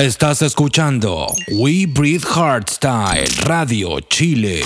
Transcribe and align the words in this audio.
Estás 0.00 0.40
escuchando 0.40 1.26
We 1.48 1.84
Breathe 1.86 2.24
Hardstyle 2.24 3.28
Radio 3.44 4.00
Chile. 4.00 4.62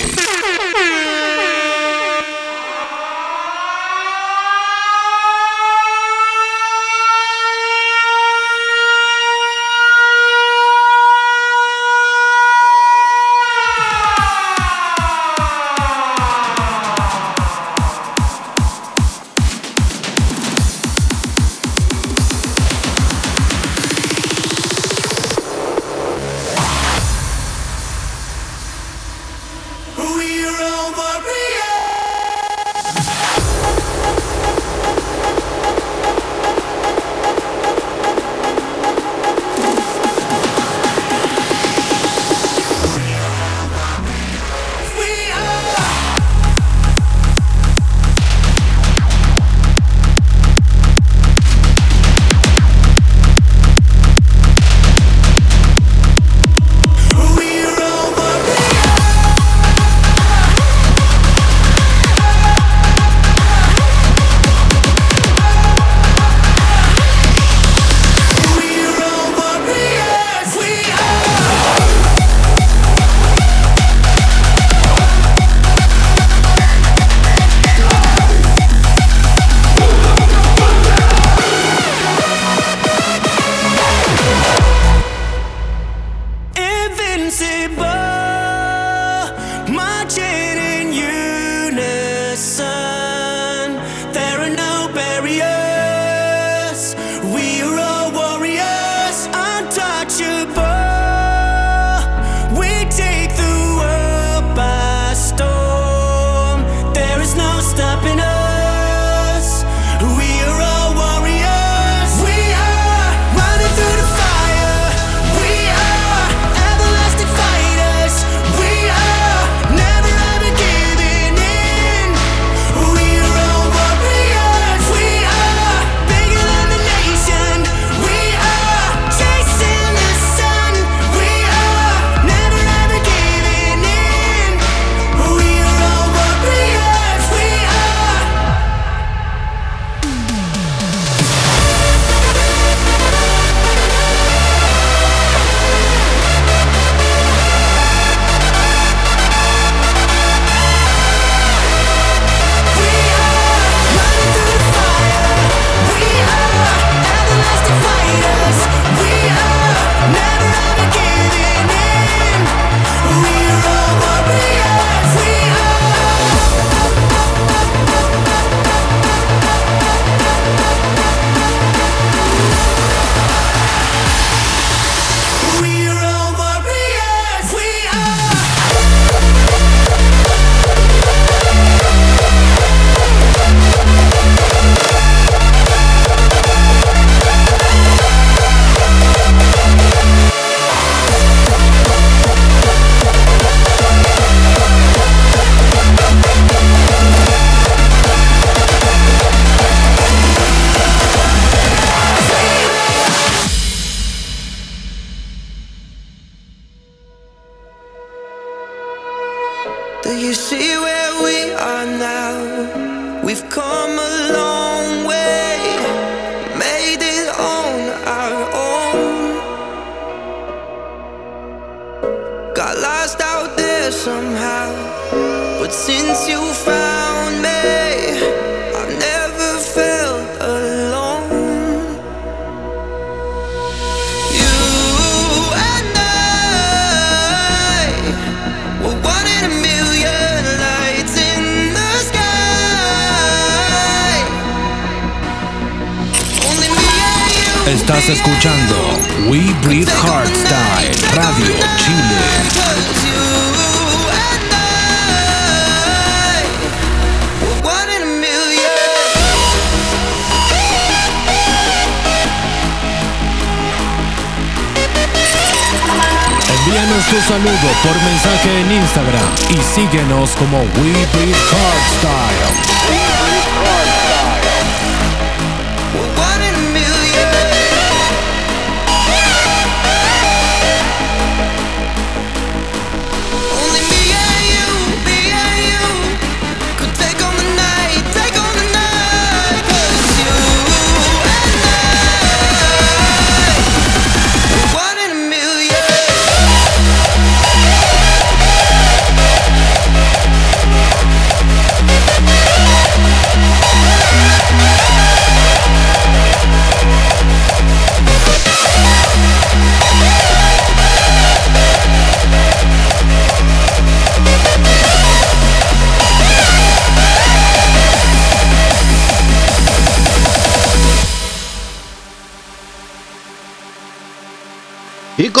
Como 270.45 270.59
We 270.79 270.94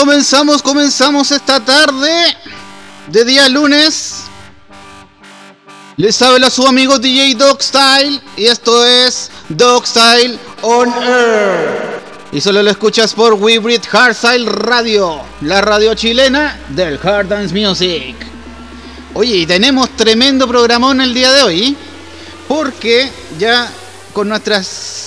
comenzamos, 0.05 0.61
comenzamos 0.61 1.31
esta 1.31 1.59
tarde 1.65 2.37
de 3.07 3.25
día 3.25 3.49
lunes. 3.49 4.25
Les 5.97 6.21
habla 6.21 6.51
su 6.51 6.67
amigo 6.67 6.99
DJ 6.99 7.33
Dogstyle 7.33 8.21
y 8.37 8.45
esto 8.45 8.85
es 8.85 9.31
Dogstyle 9.49 10.37
on 10.61 10.93
Air. 11.01 12.01
Y 12.31 12.39
solo 12.39 12.61
lo 12.61 12.69
escuchas 12.69 13.15
por 13.15 13.33
We 13.33 13.57
Breathe 13.57 13.87
Hardstyle 13.87 14.45
Radio, 14.45 15.21
la 15.41 15.61
radio 15.61 15.95
chilena 15.95 16.59
del 16.69 16.99
Hard 17.01 17.29
Dance 17.29 17.55
Music. 17.55 18.15
Oye, 19.15 19.37
y 19.37 19.47
tenemos 19.47 19.89
tremendo 19.97 20.47
programón 20.47 21.01
el 21.01 21.15
día 21.15 21.31
de 21.31 21.41
hoy, 21.41 21.77
porque 22.47 23.11
ya 23.39 23.71
con 24.13 24.29
nuestras 24.29 25.04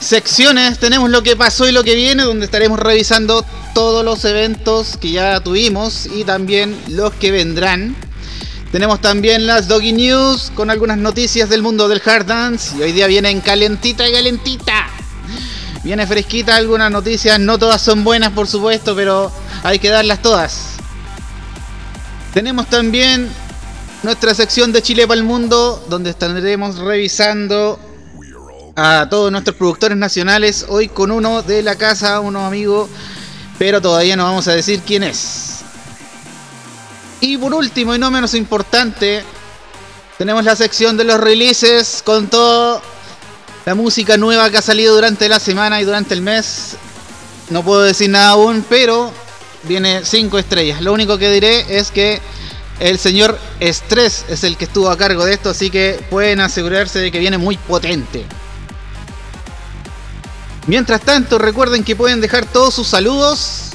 secciones 0.00 0.78
tenemos 0.78 1.10
lo 1.10 1.22
que 1.22 1.36
pasó 1.36 1.68
y 1.68 1.72
lo 1.72 1.84
que 1.84 1.94
viene, 1.94 2.24
donde 2.24 2.46
estaremos 2.46 2.78
revisando 2.80 3.44
todos 3.74 4.04
los 4.04 4.24
eventos 4.24 4.96
que 4.96 5.12
ya 5.12 5.40
tuvimos 5.40 6.06
y 6.06 6.24
también 6.24 6.76
los 6.88 7.12
que 7.14 7.30
vendrán. 7.30 7.94
Tenemos 8.72 9.00
también 9.00 9.46
las 9.46 9.68
Doggy 9.68 9.92
News 9.92 10.52
con 10.54 10.70
algunas 10.70 10.96
noticias 10.96 11.48
del 11.48 11.62
mundo 11.62 11.88
del 11.88 12.02
hard 12.04 12.26
dance 12.26 12.76
y 12.76 12.82
hoy 12.82 12.92
día 12.92 13.06
vienen 13.06 13.40
calentita 13.40 14.08
y 14.08 14.12
calentita. 14.12 14.88
Viene 15.82 16.06
fresquita 16.06 16.56
algunas 16.56 16.90
noticias, 16.90 17.38
no 17.40 17.58
todas 17.58 17.80
son 17.80 18.04
buenas 18.04 18.30
por 18.32 18.46
supuesto, 18.46 18.94
pero 18.94 19.32
hay 19.62 19.78
que 19.78 19.88
darlas 19.88 20.22
todas. 20.22 20.76
Tenemos 22.32 22.68
también 22.68 23.28
nuestra 24.02 24.34
sección 24.34 24.72
de 24.72 24.82
Chile 24.82 25.06
para 25.06 25.18
el 25.18 25.26
Mundo, 25.26 25.84
donde 25.88 26.10
estaremos 26.10 26.78
revisando 26.78 27.78
a 28.76 29.08
todos 29.10 29.30
nuestros 29.32 29.56
productores 29.56 29.96
nacionales, 29.96 30.66
hoy 30.68 30.88
con 30.88 31.10
uno 31.10 31.42
de 31.42 31.62
la 31.62 31.76
casa, 31.76 32.20
uno 32.20 32.46
amigo 32.46 32.88
pero 33.60 33.82
todavía 33.82 34.16
no 34.16 34.24
vamos 34.24 34.48
a 34.48 34.54
decir 34.54 34.80
quién 34.86 35.02
es. 35.02 35.58
Y 37.20 37.36
por 37.36 37.52
último 37.52 37.94
y 37.94 37.98
no 37.98 38.10
menos 38.10 38.32
importante, 38.32 39.22
tenemos 40.16 40.44
la 40.44 40.56
sección 40.56 40.96
de 40.96 41.04
los 41.04 41.20
releases 41.20 42.02
con 42.02 42.28
toda 42.28 42.80
la 43.66 43.74
música 43.74 44.16
nueva 44.16 44.48
que 44.48 44.56
ha 44.56 44.62
salido 44.62 44.94
durante 44.94 45.28
la 45.28 45.38
semana 45.38 45.78
y 45.78 45.84
durante 45.84 46.14
el 46.14 46.22
mes. 46.22 46.76
No 47.50 47.62
puedo 47.62 47.82
decir 47.82 48.08
nada 48.08 48.30
aún, 48.30 48.64
pero 48.66 49.12
viene 49.64 50.06
5 50.06 50.38
estrellas. 50.38 50.80
Lo 50.80 50.94
único 50.94 51.18
que 51.18 51.30
diré 51.30 51.66
es 51.68 51.90
que 51.90 52.18
el 52.78 52.98
señor 52.98 53.38
Stress 53.60 54.24
es 54.30 54.42
el 54.42 54.56
que 54.56 54.64
estuvo 54.64 54.88
a 54.88 54.96
cargo 54.96 55.26
de 55.26 55.34
esto, 55.34 55.50
así 55.50 55.68
que 55.68 56.02
pueden 56.08 56.40
asegurarse 56.40 56.98
de 56.98 57.12
que 57.12 57.18
viene 57.18 57.36
muy 57.36 57.58
potente. 57.58 58.24
Mientras 60.70 61.00
tanto, 61.00 61.36
recuerden 61.36 61.82
que 61.82 61.96
pueden 61.96 62.20
dejar 62.20 62.46
todos 62.46 62.74
sus 62.74 62.86
saludos. 62.86 63.70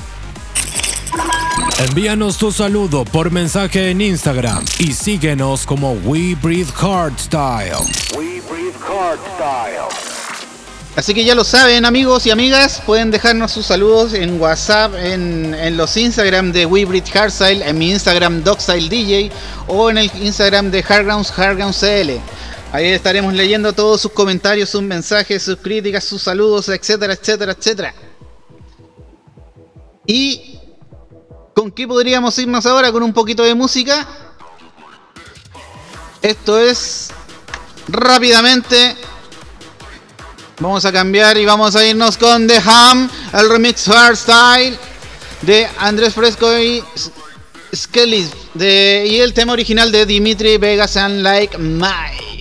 Envíanos 1.89 2.37
tu 2.37 2.53
saludo 2.53 3.03
por 3.03 3.31
mensaje 3.31 3.91
en 3.91 3.99
Instagram 3.99 4.63
y 4.79 4.93
síguenos 4.93 5.65
como 5.65 5.91
We 6.05 6.35
Breathe 6.41 6.71
Hardstyle. 6.71 7.75
We 8.17 8.41
Breathe 8.49 8.79
Hardstyle. 8.79 9.89
Así 10.95 11.13
que 11.13 11.25
ya 11.25 11.35
lo 11.35 11.43
saben 11.43 11.83
amigos 11.83 12.25
y 12.27 12.31
amigas, 12.31 12.81
pueden 12.85 13.11
dejarnos 13.11 13.51
sus 13.51 13.65
saludos 13.65 14.13
en 14.13 14.39
WhatsApp, 14.39 14.93
en, 14.95 15.75
los 15.75 15.97
Instagram 15.97 16.53
de 16.53 16.65
We 16.65 16.85
Breathe 16.85 17.11
Hardstyle, 17.11 17.61
en 17.61 17.77
mi 17.77 17.91
Instagram 17.91 18.41
DJ 18.41 19.31
o 19.67 19.89
en 19.89 19.97
el 19.97 20.09
Instagram 20.21 20.71
de 20.71 20.81
Hardgrounds 20.81 21.29
Hardgrounds 21.33 21.77
CL. 21.77 22.21
Ahí 22.71 22.87
estaremos 22.87 23.33
leyendo 23.33 23.71
todos 23.71 24.01
sus 24.01 24.11
comentarios, 24.11 24.69
sus 24.69 24.81
mensajes, 24.81 25.43
sus 25.43 25.57
críticas, 25.57 26.03
sus 26.03 26.21
saludos, 26.21 26.67
etcétera, 26.67 27.13
etcétera, 27.13 27.53
etcétera. 27.53 27.93
¿Y 30.05 30.59
con 31.53 31.71
qué 31.71 31.87
podríamos 31.87 32.37
irnos 32.37 32.65
ahora? 32.65 32.91
Con 32.91 33.01
un 33.03 33.13
poquito 33.13 33.43
de 33.43 33.55
música. 33.55 34.05
Esto 36.21 36.59
es 36.59 37.11
rápidamente. 37.87 38.95
Vamos 40.59 40.85
a 40.85 40.91
cambiar 40.91 41.37
y 41.37 41.45
vamos 41.45 41.75
a 41.75 41.85
irnos 41.85 42.17
con 42.17 42.47
The 42.47 42.61
Ham, 42.65 43.09
el 43.33 43.49
remix 43.49 43.87
Hardstyle 43.87 44.77
de 45.41 45.67
Andrés 45.79 46.13
Fresco 46.13 46.57
y 46.57 46.83
Skelly. 47.73 48.29
Y 48.55 49.19
el 49.19 49.33
tema 49.33 49.53
original 49.53 49.91
de 49.91 50.05
Dimitri 50.05 50.57
Vegas 50.57 50.97
and 50.97 51.21
Like 51.21 51.57
Mike. 51.57 52.34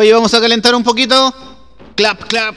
Hoy 0.00 0.12
vamos 0.12 0.32
a 0.32 0.40
calentar 0.40 0.76
un 0.76 0.84
poquito. 0.84 1.34
Clap, 1.96 2.22
clap. 2.28 2.54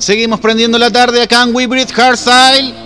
Seguimos 0.00 0.40
prendiendo 0.40 0.76
la 0.76 0.90
tarde 0.90 1.22
acá 1.22 1.44
en 1.44 1.54
We 1.54 1.68
Breathe 1.68 1.92
Hardstyle. 1.92 2.77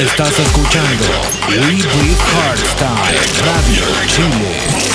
Estás 0.00 0.38
escuchando 0.38 1.04
We 1.50 1.56
Breathe 1.58 2.16
Hardstyle 2.32 3.20
Radio 3.44 3.84
Chile. 4.06 4.89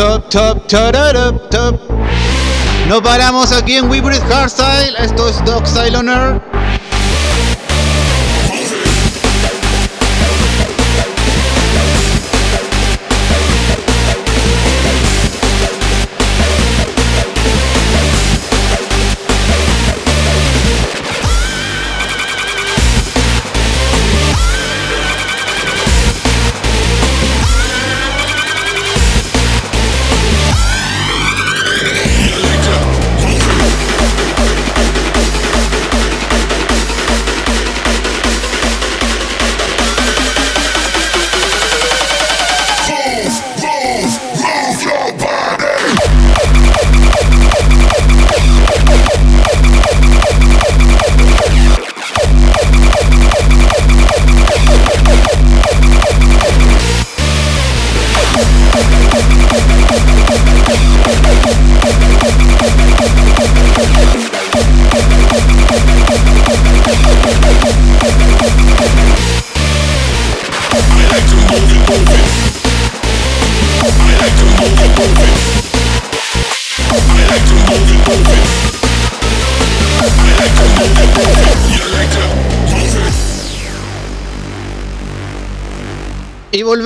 Top, 0.00 0.30
top, 0.30 0.66
top, 0.66 1.50
top. 1.50 1.78
No 2.88 3.02
paramos 3.02 3.52
aquí 3.52 3.74
en 3.76 3.90
We 3.90 4.00
Breathe 4.00 4.24
Hardstyle. 4.32 4.96
Esto 4.96 5.28
es 5.28 5.44
Dog 5.44 5.66
Style 5.66 5.94
on. 5.94 6.49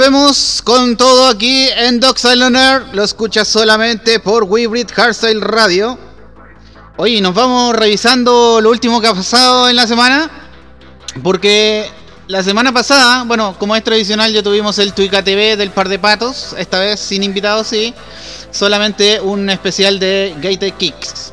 Volvemos 0.05 0.61
con 0.63 0.99
todo 0.99 1.29
aquí 1.29 1.67
en 1.79 1.99
Dog 1.99 2.17
on. 2.25 2.53
Lo 2.93 3.03
escuchas 3.03 3.49
solamente 3.49 4.21
por 4.21 4.45
We 4.45 4.67
Breathe 4.67 4.93
Hardstyle 4.93 5.41
Radio. 5.41 5.99
Oye, 6.99 7.23
nos 7.23 7.33
vamos 7.33 7.75
revisando 7.75 8.61
lo 8.61 8.69
último 8.69 9.01
que 9.01 9.07
ha 9.07 9.15
pasado 9.15 9.67
en 9.71 9.77
la 9.77 9.87
semana. 9.87 10.31
Porque 11.23 11.91
la 12.27 12.43
semana 12.43 12.71
pasada, 12.71 13.25
bueno, 13.25 13.57
como 13.59 13.75
es 13.77 13.83
tradicional, 13.83 14.31
ya 14.31 14.43
tuvimos 14.43 14.79
el 14.79 14.93
Tuica 14.93 15.25
TV 15.25 15.57
del 15.57 15.71
par 15.71 15.89
de 15.89 15.99
patos. 15.99 16.55
Esta 16.59 16.81
vez 16.81 17.01
sin 17.01 17.23
invitados, 17.23 17.69
sí. 17.69 17.95
Solamente 18.51 19.23
un 19.23 19.49
especial 19.49 19.99
de 19.99 20.35
Gated 20.37 20.75
Kicks. 20.75 21.33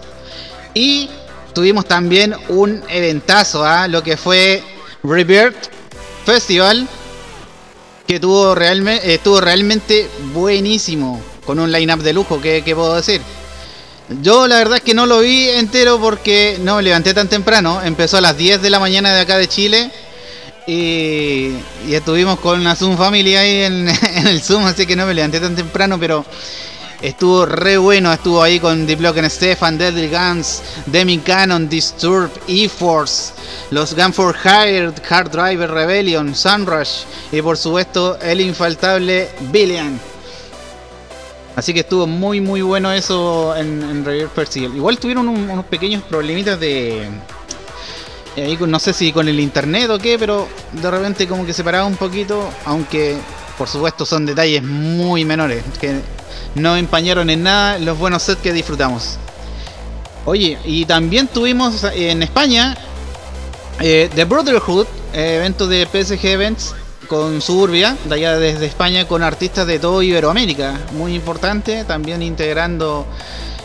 Y 0.73 1.09
tuvimos 1.53 1.85
también 1.87 2.35
un 2.47 2.81
eventazo, 2.87 3.65
¿ah? 3.65 3.89
lo 3.89 4.01
que 4.01 4.15
fue 4.15 4.63
Rebirth 5.03 5.69
Festival 6.25 6.87
que 8.11 8.19
tuvo 8.19 8.53
realmente, 8.55 9.13
estuvo 9.13 9.39
realmente 9.39 10.09
buenísimo, 10.33 11.21
con 11.45 11.59
un 11.59 11.71
line-up 11.71 12.03
de 12.03 12.11
lujo, 12.11 12.41
¿qué, 12.41 12.61
¿qué, 12.61 12.75
puedo 12.75 12.93
decir? 12.93 13.21
Yo 14.21 14.49
la 14.49 14.57
verdad 14.57 14.79
es 14.79 14.83
que 14.83 14.93
no 14.93 15.05
lo 15.05 15.21
vi 15.21 15.47
entero 15.47 15.97
porque 15.97 16.57
no 16.61 16.75
me 16.75 16.83
levanté 16.83 17.13
tan 17.13 17.29
temprano, 17.29 17.81
empezó 17.81 18.17
a 18.17 18.21
las 18.21 18.35
10 18.35 18.61
de 18.61 18.69
la 18.69 18.81
mañana 18.81 19.13
de 19.13 19.21
acá 19.21 19.37
de 19.37 19.47
Chile 19.47 19.89
y, 20.67 21.53
estuvimos 21.89 22.37
con 22.41 22.61
la 22.65 22.75
Zoom 22.75 22.97
Family 22.97 23.37
ahí 23.37 23.61
en, 23.63 23.87
el 24.27 24.41
Zoom, 24.41 24.65
así 24.65 24.85
que 24.85 24.97
no 24.97 25.05
me 25.05 25.13
levanté 25.13 25.39
tan 25.39 25.55
temprano, 25.55 25.97
pero 25.97 26.25
estuvo 27.01 27.45
re 27.45 27.77
bueno, 27.77 28.11
estuvo 28.13 28.41
ahí 28.41 28.59
con 28.59 28.85
Diplock 28.85 29.17
Stefan, 29.27 29.77
Deadly 29.77 30.09
Guns, 30.09 30.61
Demi 30.85 31.17
Cannon, 31.19 31.67
Disturb, 31.67 32.29
E-Force, 32.47 33.33
los 33.71 33.95
Gun 33.95 34.13
for 34.13 34.35
Hire, 34.43 34.91
Hard 35.09 35.31
Driver 35.31 35.71
Rebellion, 35.71 36.35
Sunrush 36.35 37.03
y 37.31 37.41
por 37.41 37.57
supuesto 37.57 38.19
el 38.21 38.41
infaltable 38.41 39.29
Billion. 39.51 39.99
Así 41.55 41.73
que 41.73 41.81
estuvo 41.81 42.07
muy 42.07 42.39
muy 42.39 42.61
bueno 42.61 42.91
eso 42.91 43.55
en, 43.55 43.81
en 43.83 44.05
Revier 44.05 44.29
Percival. 44.29 44.75
Igual 44.75 44.97
tuvieron 44.97 45.27
un, 45.27 45.49
unos 45.49 45.65
pequeños 45.65 46.03
problemitas 46.03 46.59
de... 46.59 47.09
Ahí 48.37 48.57
no 48.65 48.79
sé 48.79 48.93
si 48.93 49.11
con 49.11 49.27
el 49.27 49.41
internet 49.41 49.89
o 49.89 49.99
qué, 49.99 50.17
pero 50.17 50.47
de 50.71 50.89
repente 50.89 51.27
como 51.27 51.45
que 51.45 51.51
se 51.51 51.65
paraba 51.65 51.85
un 51.85 51.97
poquito, 51.97 52.49
aunque 52.63 53.17
por 53.57 53.67
supuesto 53.67 54.05
son 54.05 54.25
detalles 54.25 54.63
muy 54.63 55.25
menores, 55.25 55.63
que 55.81 55.99
no 56.55 56.75
empañaron 56.75 57.29
en 57.29 57.43
nada 57.43 57.79
los 57.79 57.97
buenos 57.97 58.23
sets 58.23 58.41
que 58.41 58.53
disfrutamos. 58.53 59.17
Oye, 60.25 60.57
y 60.65 60.85
también 60.85 61.27
tuvimos 61.27 61.83
en 61.83 62.21
España 62.21 62.77
eh, 63.79 64.09
The 64.13 64.25
Brotherhood, 64.25 64.85
eh, 65.13 65.37
evento 65.37 65.67
de 65.67 65.87
PSG 65.87 66.25
Events 66.25 66.75
con 67.07 67.41
Suburbia, 67.41 67.97
de 68.05 68.15
allá 68.15 68.37
desde 68.37 68.67
España, 68.67 69.07
con 69.07 69.23
artistas 69.23 69.65
de 69.65 69.79
todo 69.79 70.01
Iberoamérica. 70.03 70.79
Muy 70.93 71.15
importante, 71.15 71.83
también 71.85 72.21
integrando 72.21 73.05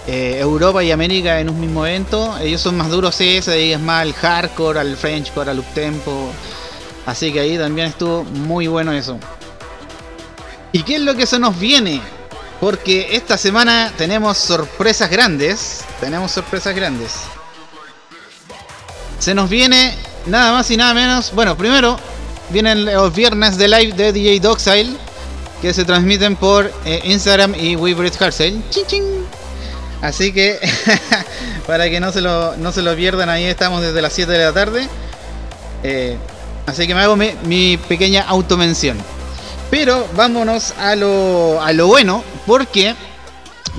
eh, 0.07 0.39
Europa 0.41 0.83
y 0.83 0.91
América 0.91 1.39
en 1.41 1.51
un 1.51 1.61
mismo 1.61 1.87
evento. 1.87 2.37
Ellos 2.39 2.61
son 2.61 2.77
más 2.77 2.91
duros, 2.91 3.15
sí, 3.15 3.43
se 3.43 3.51
dedican 3.51 3.85
más 3.85 4.03
al 4.03 4.15
hardcore, 4.15 4.81
al 4.81 4.97
Frenchcore, 4.97 5.51
al 5.51 5.59
uptempo. 5.59 6.31
Así 7.05 7.33
que 7.33 7.41
ahí 7.41 7.59
también 7.59 7.89
estuvo 7.89 8.25
muy 8.25 8.67
bueno 8.67 8.93
eso. 8.93 9.19
¿Y 10.73 10.83
qué 10.83 10.97
es 10.97 11.03
lo 11.03 11.15
que 11.15 11.27
se 11.27 11.39
nos 11.39 11.59
viene? 11.59 12.01
Porque 12.61 13.09
esta 13.13 13.37
semana 13.37 13.93
tenemos 13.97 14.39
sorpresas 14.39 15.11
grandes. 15.11 15.85
Tenemos 16.01 16.33
sorpresas 16.33 16.75
grandes. 16.75 17.13
Se 19.19 19.35
nos 19.35 19.51
viene 19.51 19.95
nada 20.27 20.53
más 20.53 20.71
y 20.71 20.77
nada 20.77 20.95
menos. 20.95 21.33
Bueno, 21.33 21.57
primero 21.57 21.99
vienen 22.51 22.85
los 22.85 23.15
viernes 23.15 23.59
de 23.59 23.69
live 23.69 23.93
de 23.93 24.13
DJ 24.13 24.41
Doxile. 24.41 24.97
Que 25.61 25.73
se 25.73 25.85
transmiten 25.85 26.37
por 26.37 26.71
eh, 26.85 27.01
Instagram 27.05 27.55
y. 27.55 27.77
Chin, 28.71 28.87
chin. 28.87 29.27
Así 30.03 30.33
que 30.33 30.59
para 31.67 31.89
que 31.89 32.01
no 32.01 32.13
se, 32.13 32.21
lo, 32.21 32.57
no 32.57 32.73
se 32.73 32.83
lo 32.83 32.95
pierdan, 32.95 33.31
ahí 33.31 33.45
estamos 33.45 33.81
desde 33.81 34.03
las 34.03 34.13
7 34.13 34.31
de 34.31 34.45
la 34.45 34.53
tarde. 34.53 34.89
Eh, 35.83 36.17
así 36.67 36.87
que 36.87 36.95
me 36.95 37.01
hago 37.01 37.17
mi, 37.17 37.33
mi 37.45 37.77
pequeña 37.77 38.23
automención. 38.23 38.99
Pero 39.71 40.07
vámonos 40.15 40.73
a 40.79 40.95
lo, 40.95 41.61
a 41.61 41.73
lo 41.73 41.87
bueno, 41.89 42.23
porque 42.47 42.95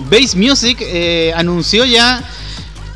Bass 0.10 0.36
Music 0.36 0.77
eh, 0.82 1.34
anunció 1.36 1.86
ya 1.86 2.24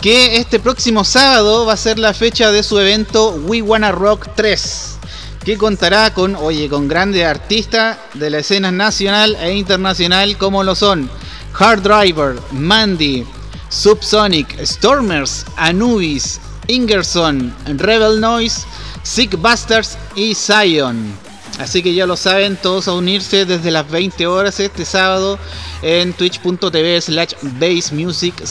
que 0.01 0.37
este 0.37 0.59
próximo 0.59 1.03
sábado 1.03 1.65
va 1.65 1.73
a 1.73 1.77
ser 1.77 1.99
la 1.99 2.13
fecha 2.13 2.51
de 2.51 2.63
su 2.63 2.79
evento 2.79 3.31
We 3.45 3.61
Wanna 3.61 3.91
Rock 3.91 4.29
3, 4.35 4.97
que 5.45 5.57
contará 5.57 6.13
con, 6.13 6.35
oye, 6.35 6.69
con 6.69 6.87
grandes 6.87 7.25
artistas 7.25 7.97
de 8.15 8.29
la 8.29 8.39
escena 8.39 8.71
nacional 8.71 9.37
e 9.39 9.53
internacional 9.53 10.37
como 10.37 10.63
lo 10.63 10.75
son 10.75 11.09
Hard 11.57 11.83
Driver, 11.83 12.39
Mandy, 12.51 13.25
Subsonic, 13.69 14.59
Stormers, 14.65 15.45
Anubis, 15.55 16.39
Ingerson, 16.67 17.53
Rebel 17.77 18.19
Noise, 18.19 18.65
Sick 19.03 19.37
Busters 19.37 19.97
y 20.15 20.33
Zion. 20.35 21.30
Así 21.59 21.83
que 21.83 21.93
ya 21.93 22.05
lo 22.05 22.17
saben, 22.17 22.57
todos 22.57 22.87
a 22.87 22.93
unirse 22.93 23.45
desde 23.45 23.71
las 23.71 23.89
20 23.89 24.25
horas 24.27 24.59
este 24.59 24.85
sábado 24.85 25.37
en 25.81 26.13
twitch.tv 26.13 27.01
slash 27.01 27.33
basemusiccl. 27.41 28.45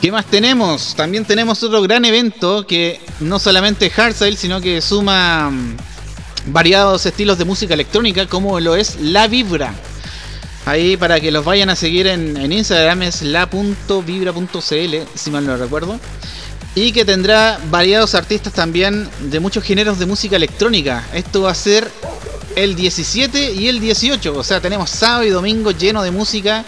¿Qué 0.00 0.12
más 0.12 0.26
tenemos? 0.26 0.94
También 0.94 1.24
tenemos 1.24 1.62
otro 1.62 1.82
gran 1.82 2.04
evento 2.04 2.66
que 2.66 3.00
no 3.20 3.38
solamente 3.38 3.86
es 3.86 3.92
Hardstyle, 3.92 4.36
sino 4.36 4.60
que 4.60 4.82
suma 4.82 5.50
mm, 5.50 5.76
variados 6.46 7.06
estilos 7.06 7.38
de 7.38 7.44
música 7.44 7.74
electrónica 7.74 8.26
como 8.26 8.60
lo 8.60 8.76
es 8.76 9.00
La 9.00 9.26
Vibra. 9.26 9.74
Ahí 10.66 10.96
para 10.96 11.20
que 11.20 11.30
los 11.30 11.44
vayan 11.44 11.70
a 11.70 11.76
seguir 11.76 12.08
en, 12.08 12.52
Instagram 12.52 13.02
es 13.02 13.22
la.vibra.cl, 13.22 14.94
si 15.14 15.30
mal 15.30 15.46
no 15.46 15.56
recuerdo. 15.56 15.98
Y 16.76 16.92
que 16.92 17.04
tendrá 17.04 17.58
variados 17.70 18.14
artistas 18.14 18.52
también 18.52 19.08
de 19.18 19.40
muchos 19.40 19.64
géneros 19.64 19.98
de 19.98 20.06
música 20.06 20.36
electrónica. 20.36 21.04
Esto 21.14 21.42
va 21.42 21.50
a 21.50 21.54
ser 21.54 21.90
el 22.54 22.76
17 22.76 23.54
y 23.54 23.68
el 23.68 23.80
18. 23.80 24.36
O 24.36 24.44
sea, 24.44 24.60
tenemos 24.60 24.90
sábado 24.90 25.24
y 25.24 25.30
domingo 25.30 25.70
lleno 25.70 26.02
de 26.02 26.10
música 26.10 26.66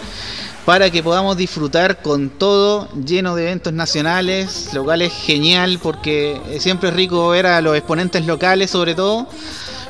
para 0.65 0.89
que 0.89 1.03
podamos 1.03 1.37
disfrutar 1.37 2.01
con 2.01 2.31
todo, 2.31 2.89
lleno 2.93 3.35
de 3.35 3.43
eventos 3.43 3.71
nacionales, 3.71 4.69
lo 4.73 4.83
cual 4.83 5.03
es 5.03 5.13
genial 5.13 5.79
porque 5.81 6.41
siempre 6.59 6.89
es 6.89 6.95
rico 6.95 7.29
ver 7.29 7.45
a 7.45 7.61
los 7.61 7.77
exponentes 7.77 8.25
locales 8.25 8.71
sobre 8.71 8.95
todo 8.95 9.27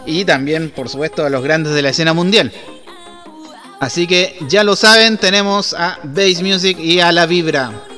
y 0.06 0.26
también 0.26 0.70
por 0.70 0.90
supuesto 0.90 1.26
a 1.26 1.30
los 1.30 1.44
grandes 1.44 1.74
de 1.74 1.82
la 1.82 1.90
escena 1.90 2.14
mundial. 2.14 2.52
Así 3.80 4.06
que 4.06 4.38
ya 4.50 4.66
lo 4.66 4.76
saben, 4.76 5.18
tenemos 5.18 5.74
a 5.74 5.98
Bass 6.04 6.42
Music 6.42 6.78
y 6.78 7.00
a 7.00 7.14
La 7.14 7.26
Vibra. 7.26 7.89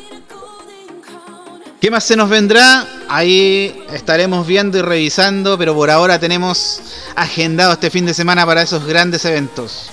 ¿Qué 1.81 1.89
más 1.89 2.03
se 2.03 2.15
nos 2.15 2.29
vendrá? 2.29 2.85
Ahí 3.09 3.83
estaremos 3.91 4.45
viendo 4.45 4.77
y 4.77 4.83
revisando, 4.83 5.57
pero 5.57 5.73
por 5.73 5.89
ahora 5.89 6.19
tenemos 6.19 6.79
agendado 7.15 7.73
este 7.73 7.89
fin 7.89 8.05
de 8.05 8.13
semana 8.13 8.45
para 8.45 8.61
esos 8.61 8.85
grandes 8.85 9.25
eventos. 9.25 9.89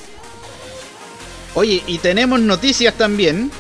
Oye, 1.55 1.83
y 1.87 1.97
tenemos 1.97 2.41
noticias 2.41 2.93
también. 2.93 3.51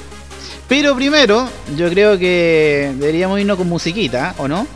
Pero 0.68 0.94
primero, 0.94 1.48
yo 1.74 1.88
creo 1.88 2.18
que 2.18 2.92
deberíamos 2.98 3.40
irnos 3.40 3.56
con 3.56 3.66
musiquita, 3.66 4.34
¿o 4.36 4.46
no? 4.46 4.66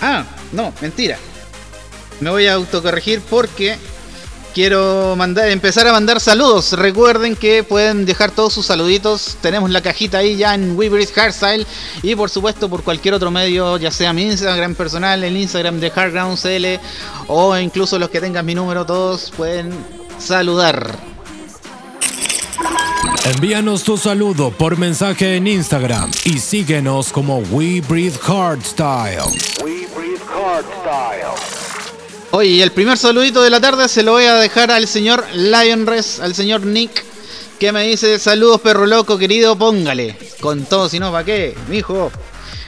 Ah, 0.00 0.24
no, 0.52 0.72
mentira. 0.80 1.18
Me 2.20 2.30
voy 2.30 2.46
a 2.46 2.54
autocorregir 2.54 3.20
porque 3.28 3.76
quiero 4.56 5.14
mandar, 5.16 5.50
empezar 5.50 5.86
a 5.86 5.92
mandar 5.92 6.18
saludos. 6.18 6.72
Recuerden 6.72 7.36
que 7.36 7.62
pueden 7.62 8.06
dejar 8.06 8.30
todos 8.30 8.54
sus 8.54 8.64
saluditos. 8.64 9.36
Tenemos 9.42 9.68
la 9.68 9.82
cajita 9.82 10.16
ahí 10.16 10.34
ya 10.38 10.54
en 10.54 10.74
Weaver's 10.78 11.12
Hardstyle. 11.12 11.66
Y 12.02 12.16
por 12.16 12.30
supuesto 12.30 12.70
por 12.70 12.82
cualquier 12.82 13.12
otro 13.12 13.30
medio, 13.30 13.76
ya 13.76 13.90
sea 13.90 14.14
mi 14.14 14.22
Instagram 14.22 14.74
personal, 14.74 15.22
el 15.22 15.36
Instagram 15.36 15.78
de 15.78 15.92
HardgroundCL 15.94 16.80
o 17.26 17.54
incluso 17.58 17.98
los 17.98 18.08
que 18.08 18.18
tengan 18.18 18.46
mi 18.46 18.54
número, 18.54 18.86
todos 18.86 19.30
pueden 19.36 19.74
saludar. 20.18 20.90
Envíanos 23.26 23.82
tu 23.82 23.98
saludo 23.98 24.52
por 24.52 24.78
mensaje 24.78 25.36
en 25.36 25.48
Instagram 25.48 26.10
y 26.24 26.38
síguenos 26.38 27.12
como 27.12 27.40
We 27.50 27.82
Breathe 27.82 28.18
Hardstyle. 28.22 29.20
We 29.62 29.86
Breathe 29.94 30.22
Hardstyle. 30.32 31.55
Oye, 32.32 32.50
y 32.50 32.62
el 32.62 32.72
primer 32.72 32.98
saludito 32.98 33.42
de 33.42 33.50
la 33.50 33.60
tarde 33.60 33.88
se 33.88 34.02
lo 34.02 34.12
voy 34.12 34.24
a 34.24 34.34
dejar 34.34 34.70
al 34.70 34.86
señor 34.86 35.24
Lionres, 35.32 36.20
al 36.20 36.34
señor 36.34 36.62
Nick, 36.62 37.04
que 37.58 37.72
me 37.72 37.84
dice: 37.84 38.18
Saludos, 38.18 38.60
perro 38.60 38.86
loco, 38.86 39.16
querido, 39.16 39.56
póngale. 39.56 40.18
Con 40.40 40.64
todo, 40.64 40.88
si 40.88 40.98
no, 40.98 41.12
¿para 41.12 41.24
qué, 41.24 41.56
mijo? 41.68 42.10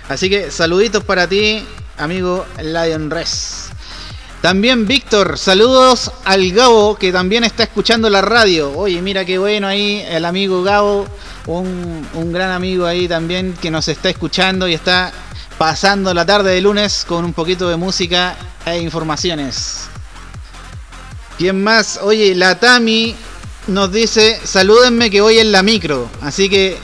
Así 0.08 0.30
que 0.30 0.50
saluditos 0.50 1.04
para 1.04 1.26
ti, 1.26 1.66
amigo 1.98 2.46
Lionres. 2.62 3.68
También 4.40 4.86
Víctor, 4.86 5.36
saludos 5.36 6.12
al 6.24 6.52
Gabo 6.52 6.94
que 6.94 7.10
también 7.10 7.42
está 7.42 7.64
escuchando 7.64 8.08
la 8.08 8.22
radio. 8.22 8.72
Oye, 8.72 9.02
mira 9.02 9.24
qué 9.24 9.36
bueno 9.36 9.66
ahí 9.66 10.04
el 10.08 10.24
amigo 10.24 10.62
Gabo, 10.62 11.08
un, 11.46 12.06
un, 12.14 12.32
gran 12.32 12.52
amigo 12.52 12.86
ahí 12.86 13.08
también 13.08 13.54
que 13.60 13.72
nos 13.72 13.88
está 13.88 14.10
escuchando 14.10 14.68
y 14.68 14.74
está 14.74 15.12
pasando 15.58 16.14
la 16.14 16.24
tarde 16.24 16.52
de 16.52 16.60
lunes 16.60 17.04
con 17.06 17.24
un 17.24 17.32
poquito 17.32 17.68
de 17.68 17.76
música 17.76 18.36
e 18.64 18.78
informaciones. 18.78 19.88
¿Quién 21.36 21.62
más? 21.62 21.98
Oye, 22.02 22.34
la 22.34 22.58
Tami 22.58 23.14
nos 23.66 23.92
dice, 23.92 24.40
salúdenme 24.44 25.10
que 25.10 25.20
voy 25.20 25.38
en 25.38 25.52
la 25.52 25.62
micro. 25.62 26.08
Así 26.22 26.48
que 26.48 26.78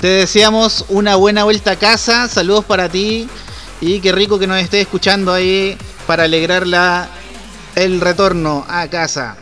te 0.00 0.08
deseamos 0.08 0.84
una 0.88 1.16
buena 1.16 1.44
vuelta 1.44 1.72
a 1.72 1.76
casa. 1.76 2.28
Saludos 2.28 2.66
para 2.66 2.88
ti. 2.88 3.28
Y 3.80 4.00
qué 4.00 4.12
rico 4.12 4.38
que 4.38 4.46
nos 4.46 4.58
estés 4.58 4.82
escuchando 4.82 5.32
ahí 5.32 5.76
para 6.06 6.24
alegrar 6.24 7.08
el 7.74 8.00
retorno 8.00 8.64
a 8.68 8.88
casa. 8.88 9.36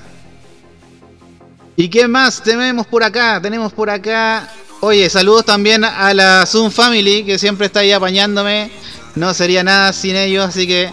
¿Y 1.75 1.89
qué 1.89 2.07
más 2.09 2.43
tenemos 2.43 2.87
por 2.87 3.03
acá? 3.03 3.41
Tenemos 3.43 3.73
por 3.73 3.91
acá... 3.91 4.49
Oye, 4.89 5.11
saludos 5.11 5.45
también 5.45 5.83
a 5.83 6.15
la 6.15 6.47
Zoom 6.47 6.71
Family 6.71 7.25
que 7.25 7.41
siempre 7.41 7.67
está 7.67 7.81
ahí 7.81 7.91
apañándome. 7.91 8.71
No 9.17 9.35
sería 9.35 9.65
nada 9.65 9.93
sin 9.93 10.15
ellos, 10.15 10.47
así 10.47 10.65
que 10.65 10.93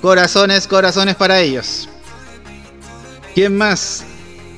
Corazones, 0.00 0.68
corazones 0.68 1.16
para 1.16 1.40
ellos. 1.40 1.88
¿Quién 3.34 3.56
más? 3.56 4.04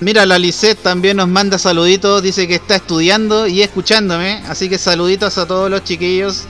Mira, 0.01 0.27
la 0.27 0.39
Lisette 0.39 0.83
también 0.83 1.17
nos 1.17 1.27
manda 1.27 1.57
saluditos, 1.57 2.23
dice 2.23 2.47
que 2.47 2.57
está 2.57 2.77
estudiando 2.77 3.47
y 3.47 3.63
escuchándome, 3.63 4.43
así 4.47 4.69
que 4.69 4.77
saluditos 4.77 5.39
a 5.39 5.47
todos 5.47 5.71
los 5.71 5.83
chiquillos 5.83 6.45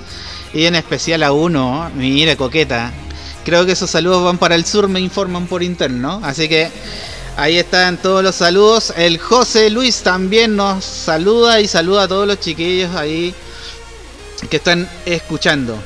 y 0.53 0.65
en 0.65 0.75
especial 0.75 1.23
a 1.23 1.31
uno, 1.31 1.89
mira, 1.95 2.35
coqueta. 2.35 2.93
Creo 3.45 3.65
que 3.67 3.73
esos 3.73 3.89
saludos 3.89 4.25
van 4.25 4.39
para 4.39 4.57
el 4.57 4.65
sur, 4.65 4.89
me 4.89 4.99
informan 4.99 5.47
por 5.47 5.63
interno, 5.63 6.21
así 6.25 6.49
que 6.49 6.73
ahí 7.37 7.59
están 7.59 7.99
todos 7.99 8.23
los 8.23 8.35
saludos. 8.35 8.93
El 8.97 9.19
José 9.19 9.71
Luis 9.71 10.03
también 10.03 10.57
nos 10.57 10.85
saluda 10.85 11.61
y 11.61 11.69
saluda 11.69 12.05
a 12.05 12.09
todos 12.09 12.27
los 12.27 12.41
chiquillos 12.41 12.95
ahí 12.95 13.35
que 14.51 14.57
están 14.57 14.89
escuchando. 15.05 15.77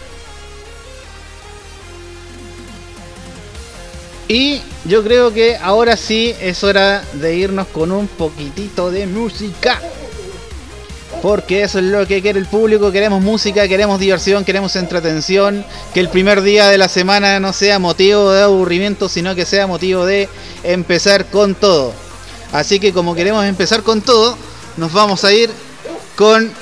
Y 4.28 4.62
yo 4.84 5.02
creo 5.02 5.32
que 5.32 5.56
ahora 5.56 5.96
sí 5.96 6.34
es 6.40 6.62
hora 6.62 7.02
de 7.14 7.34
irnos 7.34 7.66
con 7.66 7.90
un 7.90 8.06
poquitito 8.06 8.90
de 8.90 9.06
música. 9.06 9.80
Porque 11.22 11.62
eso 11.62 11.78
es 11.78 11.85
lo 11.85 12.06
que 12.06 12.22
quiere 12.22 12.38
el 12.38 12.46
público. 12.46 12.90
Queremos 12.92 13.22
música, 13.22 13.68
queremos 13.68 14.00
diversión, 14.00 14.44
queremos 14.44 14.74
entretención. 14.76 15.64
Que 15.92 16.00
el 16.00 16.09
primer 16.09 16.42
día 16.42 16.68
de 16.68 16.78
la 16.78 16.88
semana 16.88 17.40
no 17.40 17.52
sea 17.52 17.78
motivo 17.78 18.33
de 18.33 18.42
aburrimiento, 18.42 19.09
sino 19.09 19.35
que 19.35 19.44
sea 19.44 19.66
motivo 19.66 20.06
de 20.06 20.28
empezar 20.62 21.26
con 21.26 21.54
todo. 21.54 21.92
Así 22.52 22.80
que 22.80 22.92
como 22.92 23.14
queremos 23.14 23.44
empezar 23.44 23.83
con 23.83 24.00
todo, 24.00 24.37
nos 24.76 24.92
vamos 24.92 25.24
a 25.24 25.33
ir 25.33 25.50
con 26.16 26.52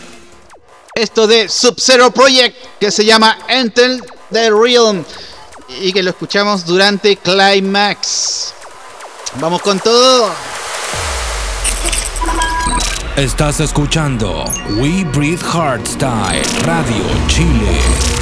esto 0.94 1.27
de 1.27 1.49
Sub-Zero 1.49 2.11
Project 2.11 2.57
que 2.81 2.90
se 2.90 3.05
llama 3.05 3.38
Enter 3.49 4.01
the 4.33 4.51
Realm 4.51 5.05
y 5.81 5.92
que 5.92 6.03
lo 6.03 6.11
escuchamos 6.11 6.64
durante 6.66 7.16
Climax. 7.16 8.53
Vamos 9.37 9.62
con 9.62 9.79
todo. 9.79 10.58
Estás 13.19 13.59
escuchando 13.59 14.45
We 14.81 15.03
Breathe 15.13 15.43
Hardstyle 15.43 16.41
Radio 16.65 17.05
Chile. 17.27 18.18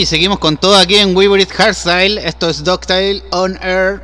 Oye, 0.00 0.06
seguimos 0.06 0.38
con 0.38 0.56
todo 0.56 0.78
aquí 0.78 0.96
en 0.96 1.14
Weaver 1.14 1.46
Hardstyle. 1.46 2.16
Esto 2.16 2.48
es 2.48 2.64
Dogtile 2.64 3.22
on 3.32 3.58
Air. 3.62 4.00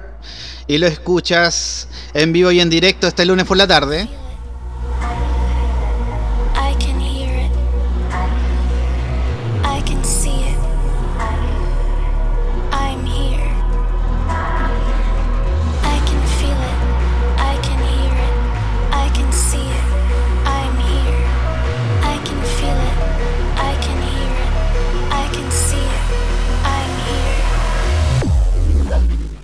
Y 0.66 0.76
lo 0.76 0.86
escuchas 0.86 1.88
en 2.12 2.34
vivo 2.34 2.52
y 2.52 2.60
en 2.60 2.68
directo 2.68 3.06
este 3.06 3.24
lunes 3.24 3.46
por 3.46 3.56
la 3.56 3.66
tarde. 3.66 4.06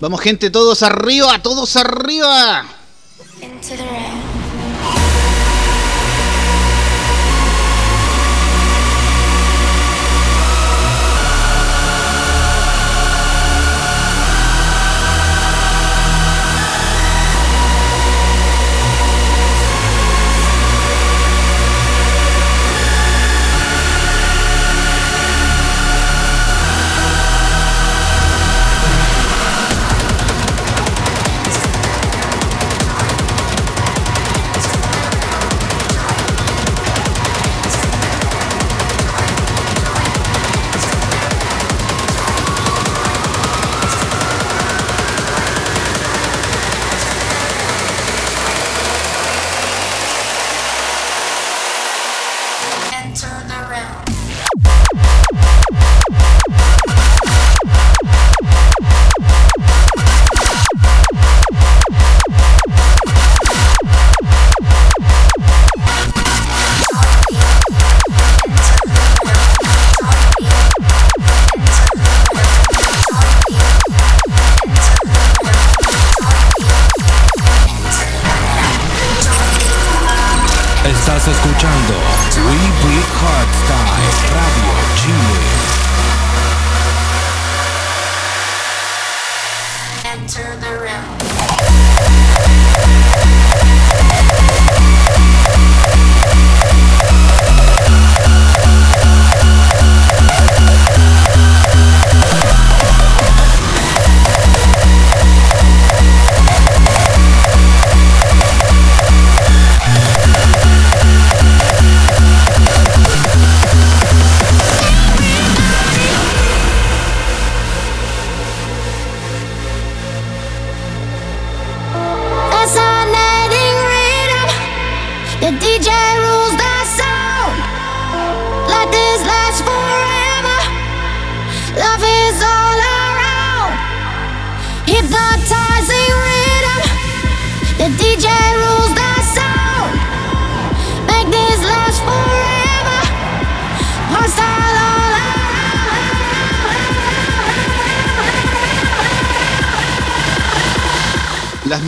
Vamos 0.02 0.20
gente, 0.20 0.50
todos 0.50 0.82
arriba, 0.82 1.38
todos 1.38 1.76
arriba. 1.76 2.66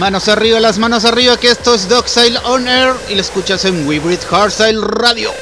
Manos 0.05 0.29
arriba, 0.29 0.61
las 0.61 0.77
manos 0.77 1.07
arriba, 1.07 1.39
que 1.39 1.49
esto 1.49 1.75
es 1.75 1.89
Dogside 1.89 2.37
On 2.45 2.69
Air 2.69 2.93
y 3.09 3.15
lo 3.15 3.23
escuchas 3.23 3.65
en 3.65 3.87
Hardstyle 4.27 4.83
Radio. 4.83 5.33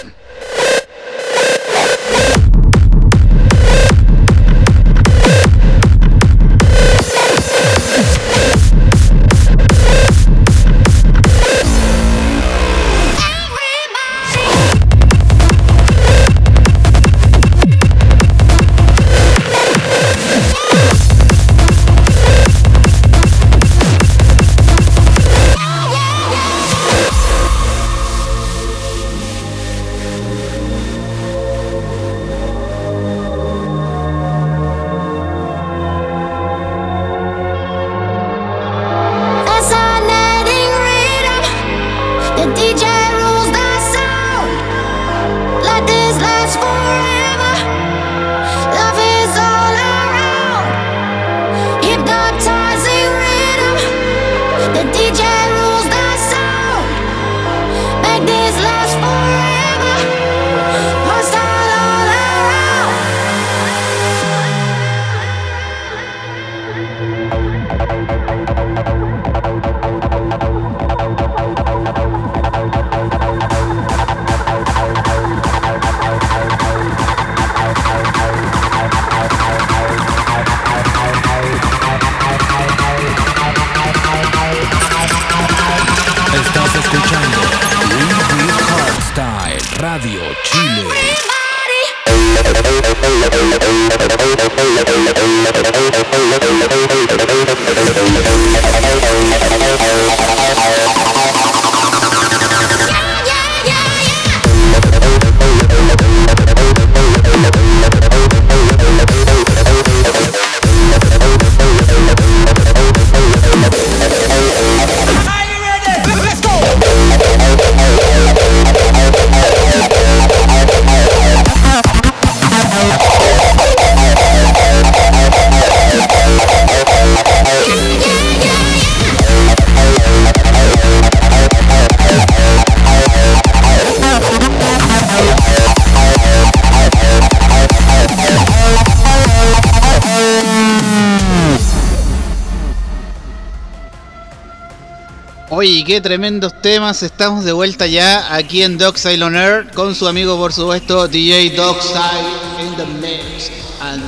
Oye, 145.82 145.94
qué 145.94 146.00
tremendos 146.00 146.62
temas. 146.62 147.02
Estamos 147.02 147.44
de 147.44 147.50
vuelta 147.50 147.88
ya 147.88 148.32
aquí 148.32 148.62
en 148.62 148.78
Dogside 148.78 149.20
on 149.24 149.34
con 149.74 149.96
su 149.96 150.06
amigo, 150.06 150.36
por 150.36 150.52
supuesto, 150.52 151.08
DJ 151.08 151.56
Dogside 151.56 152.22
in 152.60 152.76
the 152.76 152.86
mix 153.00 153.50
and. 153.80 154.00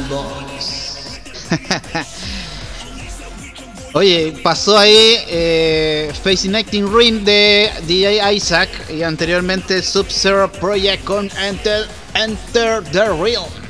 Oye, 3.95 4.39
pasó 4.45 4.79
ahí 4.79 5.17
eh, 5.27 6.13
Fascinating 6.23 6.97
Ring 6.97 7.25
de 7.25 7.73
DJ 7.89 8.35
Isaac 8.35 8.69
y 8.89 9.03
anteriormente 9.03 9.83
Sub-Zero 9.83 10.53
Project 10.53 11.03
con 11.03 11.29
Enter, 11.41 11.89
Enter 12.15 12.85
the 12.93 13.07
Realm. 13.21 13.63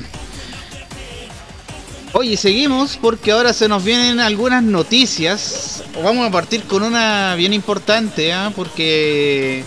Oye, 2.17 2.37
seguimos 2.37 2.95
porque 2.95 3.33
ahora 3.33 3.51
se 3.51 3.67
nos 3.67 3.83
vienen 3.83 4.21
algunas 4.21 4.63
noticias. 4.63 5.83
Vamos 6.01 6.25
a 6.25 6.31
partir 6.31 6.63
con 6.63 6.81
una 6.81 7.35
bien 7.35 7.51
importante, 7.51 8.31
¿ah? 8.31 8.53
porque 8.55 9.65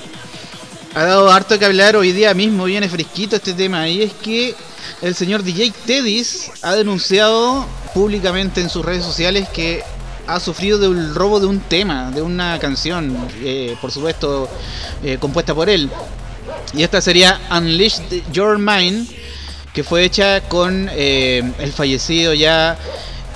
ha 0.94 1.04
dado 1.04 1.30
harto 1.30 1.58
que 1.58 1.66
hablar 1.66 1.94
hoy 1.94 2.12
día 2.12 2.32
mismo, 2.32 2.64
viene 2.64 2.88
fresquito 2.88 3.36
este 3.36 3.52
tema, 3.52 3.86
y 3.86 4.00
es 4.00 4.14
que 4.14 4.54
el 5.02 5.14
señor 5.14 5.42
DJ 5.42 5.74
Teddys 5.84 6.50
ha 6.62 6.74
denunciado 6.74 7.66
públicamente 7.92 8.62
en 8.62 8.70
sus 8.70 8.82
redes 8.82 9.04
sociales 9.04 9.46
que 9.50 9.82
ha 10.26 10.40
sufrido 10.40 10.78
del 10.78 11.14
robo 11.14 11.40
de 11.40 11.46
un 11.48 11.60
tema, 11.60 12.10
de 12.12 12.22
una 12.22 12.58
canción, 12.58 13.14
eh, 13.42 13.76
por 13.78 13.92
supuesto, 13.92 14.48
eh, 15.04 15.18
compuesta 15.20 15.54
por 15.54 15.68
él. 15.68 15.90
Y 16.72 16.82
esta 16.82 17.02
sería 17.02 17.38
Unleash 17.50 17.98
Your 18.32 18.58
Mind 18.58 19.06
que 19.78 19.84
fue 19.84 20.02
hecha 20.02 20.40
con 20.40 20.90
eh, 20.90 21.40
el 21.60 21.72
fallecido 21.72 22.34
ya 22.34 22.76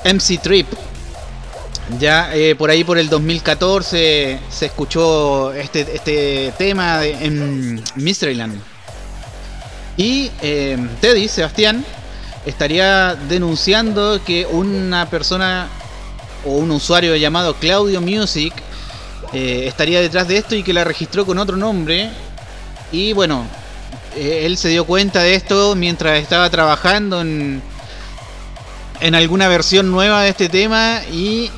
MC 0.04 0.42
Trip. 0.42 0.66
Ya 2.00 2.34
eh, 2.34 2.56
por 2.56 2.68
ahí 2.68 2.82
por 2.82 2.98
el 2.98 3.08
2014 3.08 4.40
se 4.50 4.66
escuchó 4.66 5.52
este, 5.52 5.82
este 5.94 6.52
tema 6.58 7.06
en 7.06 7.80
Mysteryland. 7.94 8.60
Y 9.96 10.32
eh, 10.42 10.84
Teddy, 11.00 11.28
Sebastián, 11.28 11.84
estaría 12.44 13.14
denunciando 13.28 14.20
que 14.24 14.44
una 14.44 15.08
persona 15.08 15.68
o 16.44 16.54
un 16.54 16.72
usuario 16.72 17.14
llamado 17.14 17.54
Claudio 17.54 18.00
Music 18.00 18.52
estaría 19.32 20.00
detrás 20.00 20.26
de 20.26 20.38
esto 20.38 20.56
y 20.56 20.64
que 20.64 20.72
la 20.72 20.82
registró 20.82 21.24
con 21.24 21.38
otro 21.38 21.56
nombre. 21.56 22.10
Y 22.90 23.12
bueno, 23.12 23.46
él 24.16 24.56
se 24.56 24.68
dio 24.68 24.84
cuenta 24.84 25.20
de 25.22 25.34
esto 25.34 25.74
mientras 25.74 26.20
estaba 26.20 26.48
trabajando 26.50 27.20
en, 27.20 27.62
en 29.00 29.14
alguna 29.14 29.48
versión 29.48 29.90
nueva 29.90 30.22
de 30.22 30.30
este 30.30 30.48
tema 30.48 31.00
y 31.10 31.50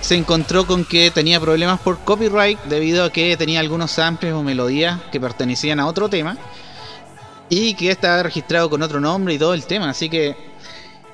se 0.00 0.16
encontró 0.16 0.66
con 0.66 0.84
que 0.84 1.10
tenía 1.10 1.38
problemas 1.40 1.80
por 1.80 1.98
copyright 1.98 2.58
debido 2.64 3.04
a 3.04 3.12
que 3.12 3.36
tenía 3.36 3.60
algunos 3.60 3.90
samples 3.90 4.32
o 4.32 4.42
melodías 4.42 4.98
que 5.12 5.20
pertenecían 5.20 5.78
a 5.78 5.86
otro 5.86 6.08
tema 6.08 6.36
y 7.48 7.74
que 7.74 7.90
estaba 7.90 8.22
registrado 8.22 8.70
con 8.70 8.82
otro 8.82 9.00
nombre 9.00 9.34
y 9.34 9.38
todo 9.38 9.54
el 9.54 9.64
tema. 9.66 9.90
Así 9.90 10.08
que 10.08 10.49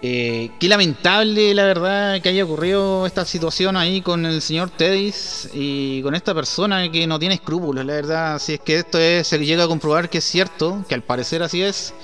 eh, 0.02 0.50
qué 0.60 0.68
lamentable, 0.68 1.54
la 1.54 1.64
verdad, 1.64 2.20
que 2.20 2.28
haya 2.28 2.44
ocurrido 2.44 3.06
esta 3.06 3.24
situación 3.24 3.76
ahí 3.76 4.02
con 4.02 4.26
el 4.26 4.42
señor 4.42 4.70
Teddys 4.70 5.48
y 5.54 6.02
con 6.02 6.14
esta 6.14 6.34
persona 6.34 6.90
que 6.90 7.06
no 7.06 7.18
tiene 7.18 7.36
escrúpulos, 7.36 7.84
la 7.84 7.94
verdad. 7.94 8.38
Si 8.38 8.54
es 8.54 8.60
que 8.60 8.76
esto 8.76 8.98
es, 8.98 9.26
se 9.26 9.38
llega 9.38 9.64
a 9.64 9.68
comprobar 9.68 10.10
que 10.10 10.18
es 10.18 10.24
cierto, 10.24 10.84
que 10.88 10.94
al 10.94 11.02
parecer 11.02 11.42
así 11.42 11.62
es, 11.62 11.94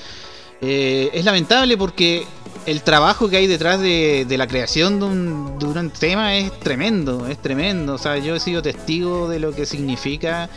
eh, 0.62 1.10
es 1.12 1.24
lamentable 1.24 1.76
porque 1.76 2.24
el 2.66 2.82
trabajo 2.82 3.28
que 3.28 3.36
hay 3.36 3.46
detrás 3.46 3.80
de, 3.80 4.26
la 4.28 4.46
creación 4.46 5.00
de 5.00 5.06
un, 5.06 5.92
tema 5.98 6.36
es 6.36 6.58
tremendo, 6.60 7.26
es 7.26 7.38
tremendo. 7.38 7.94
O 7.94 7.98
sea, 7.98 8.16
yo 8.18 8.36
he 8.36 8.40
sido 8.40 8.62
testigo 8.62 9.28
de 9.28 9.40
lo 9.40 9.52
que 9.52 9.66
significa 9.66 10.48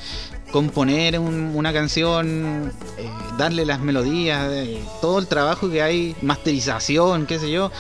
componer 0.56 1.20
una 1.20 1.74
canción, 1.74 2.72
eh, 2.98 3.10
darle 3.38 3.65
las 3.65 3.82
melodías, 3.82 4.48
eh, 4.50 4.82
todo 5.02 5.20
el 5.20 5.28
trabajo 5.28 5.70
que 5.70 5.82
hay, 5.82 6.15
masterización, 6.22 7.26
qué 7.26 7.39
sé 7.39 7.52
yo. 7.52 7.74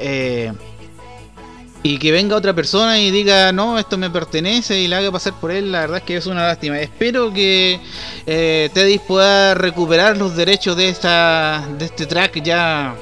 Eh, 0.00 0.54
y 1.82 1.98
que 1.98 2.12
venga 2.12 2.34
otra 2.34 2.54
persona 2.54 2.98
y 2.98 3.10
diga, 3.10 3.52
no, 3.52 3.78
esto 3.78 3.98
me 3.98 4.08
pertenece 4.08 4.80
y 4.80 4.88
la 4.88 4.96
haga 4.96 5.12
pasar 5.12 5.34
por 5.34 5.50
él, 5.50 5.70
la 5.70 5.80
verdad 5.80 5.98
es 5.98 6.04
que 6.04 6.16
es 6.16 6.24
una 6.24 6.46
lástima. 6.46 6.80
Espero 6.80 7.30
que 7.30 7.78
Teddy 8.24 8.98
pueda 9.00 9.52
recuperar 9.52 10.16
los 10.16 10.34
derechos 10.34 10.78
de, 10.78 10.88
esta, 10.88 11.62
de 11.78 11.84
este 11.84 12.06
track 12.06 12.42
ya 12.42 12.96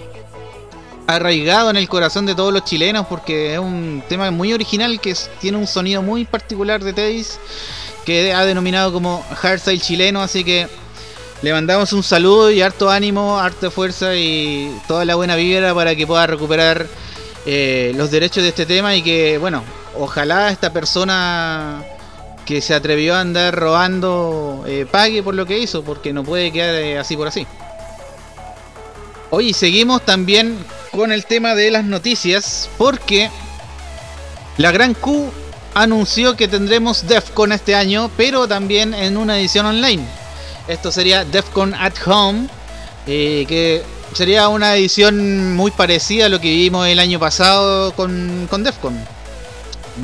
arraigado 1.07 1.71
en 1.71 1.77
el 1.77 1.89
corazón 1.89 2.27
de 2.27 2.35
todos 2.35 2.53
los 2.53 2.65
chilenos 2.65 3.07
porque 3.07 3.53
es 3.53 3.61
un 3.61 4.03
tema 4.09 4.33
muy 4.33 4.53
original 4.53 5.01
que 5.01 5.15
tiene 5.41 5.59
un 5.59 5.69
sonido 5.69 6.03
muy 6.03 6.25
particular 6.25 6.83
de 6.83 6.93
Teddy 6.93 7.25
que 8.05 8.33
ha 8.33 8.45
denominado 8.45 8.93
como 8.93 9.25
hardstyle 9.35 9.81
chileno, 9.81 10.21
así 10.23 10.45
que 10.45 10.69
le 11.43 11.53
mandamos 11.53 11.93
un 11.93 12.03
saludo 12.03 12.51
y 12.51 12.62
harto 12.62 12.90
ánimo, 12.90 13.38
harta 13.38 13.71
fuerza 13.71 14.14
y 14.17 14.75
toda 14.88 15.05
la 15.05 15.14
buena 15.14 15.37
vibra 15.37 15.75
para 15.75 15.95
que 15.95 16.07
pueda 16.07 16.27
recuperar 16.27 16.87
eh, 17.47 17.93
los 17.97 18.11
derechos 18.11 18.43
de 18.43 18.49
este 18.51 18.64
tema 18.64 18.97
y 18.97 19.03
que, 19.03 19.38
bueno, 19.38 19.62
ojalá 19.95 20.51
esta 20.51 20.73
persona 20.73 21.85
que 22.47 22.61
se 22.61 22.75
atrevió 22.75 23.14
a 23.14 23.21
andar 23.21 23.55
robando 23.55 24.64
eh, 24.67 24.87
pague 24.90 25.23
por 25.23 25.35
lo 25.35 25.47
que 25.47 25.59
hizo, 25.59 25.83
porque 25.83 26.12
no 26.12 26.25
puede 26.25 26.53
quedar 26.53 26.75
eh, 26.75 26.99
así 26.99 27.17
por 27.17 27.29
así. 27.29 27.47
Hoy 29.31 29.53
seguimos 29.53 30.03
también 30.03 30.57
con 30.93 31.11
el 31.11 31.27
tema 31.27 31.55
de 31.55 31.71
las 31.71 31.85
noticias, 31.85 32.71
porque 32.79 33.31
la 34.57 34.71
Gran 34.71 34.95
Q 34.95 35.33
anunció 35.75 36.37
que 36.37 36.49
tendremos 36.49 37.07
DEFCON 37.07 37.53
este 37.53 37.75
año, 37.75 38.11
pero 38.17 38.49
también 38.49 38.95
en 38.95 39.17
una 39.17 39.39
edición 39.39 39.67
online. 39.67 40.05
Esto 40.69 40.91
sería 40.91 41.25
DEFCON 41.25 41.75
at 41.75 41.95
Home, 42.07 42.49
eh, 43.07 43.45
que 43.47 43.83
sería 44.15 44.49
una 44.49 44.77
edición 44.77 45.55
muy 45.55 45.71
parecida 45.73 46.27
a 46.27 46.29
lo 46.29 46.41
que 46.41 46.51
vimos 46.51 46.87
el 46.87 47.01
año 47.01 47.19
pasado 47.19 47.93
con, 47.93 48.47
con 48.49 48.63
DEFCON. 48.63 48.99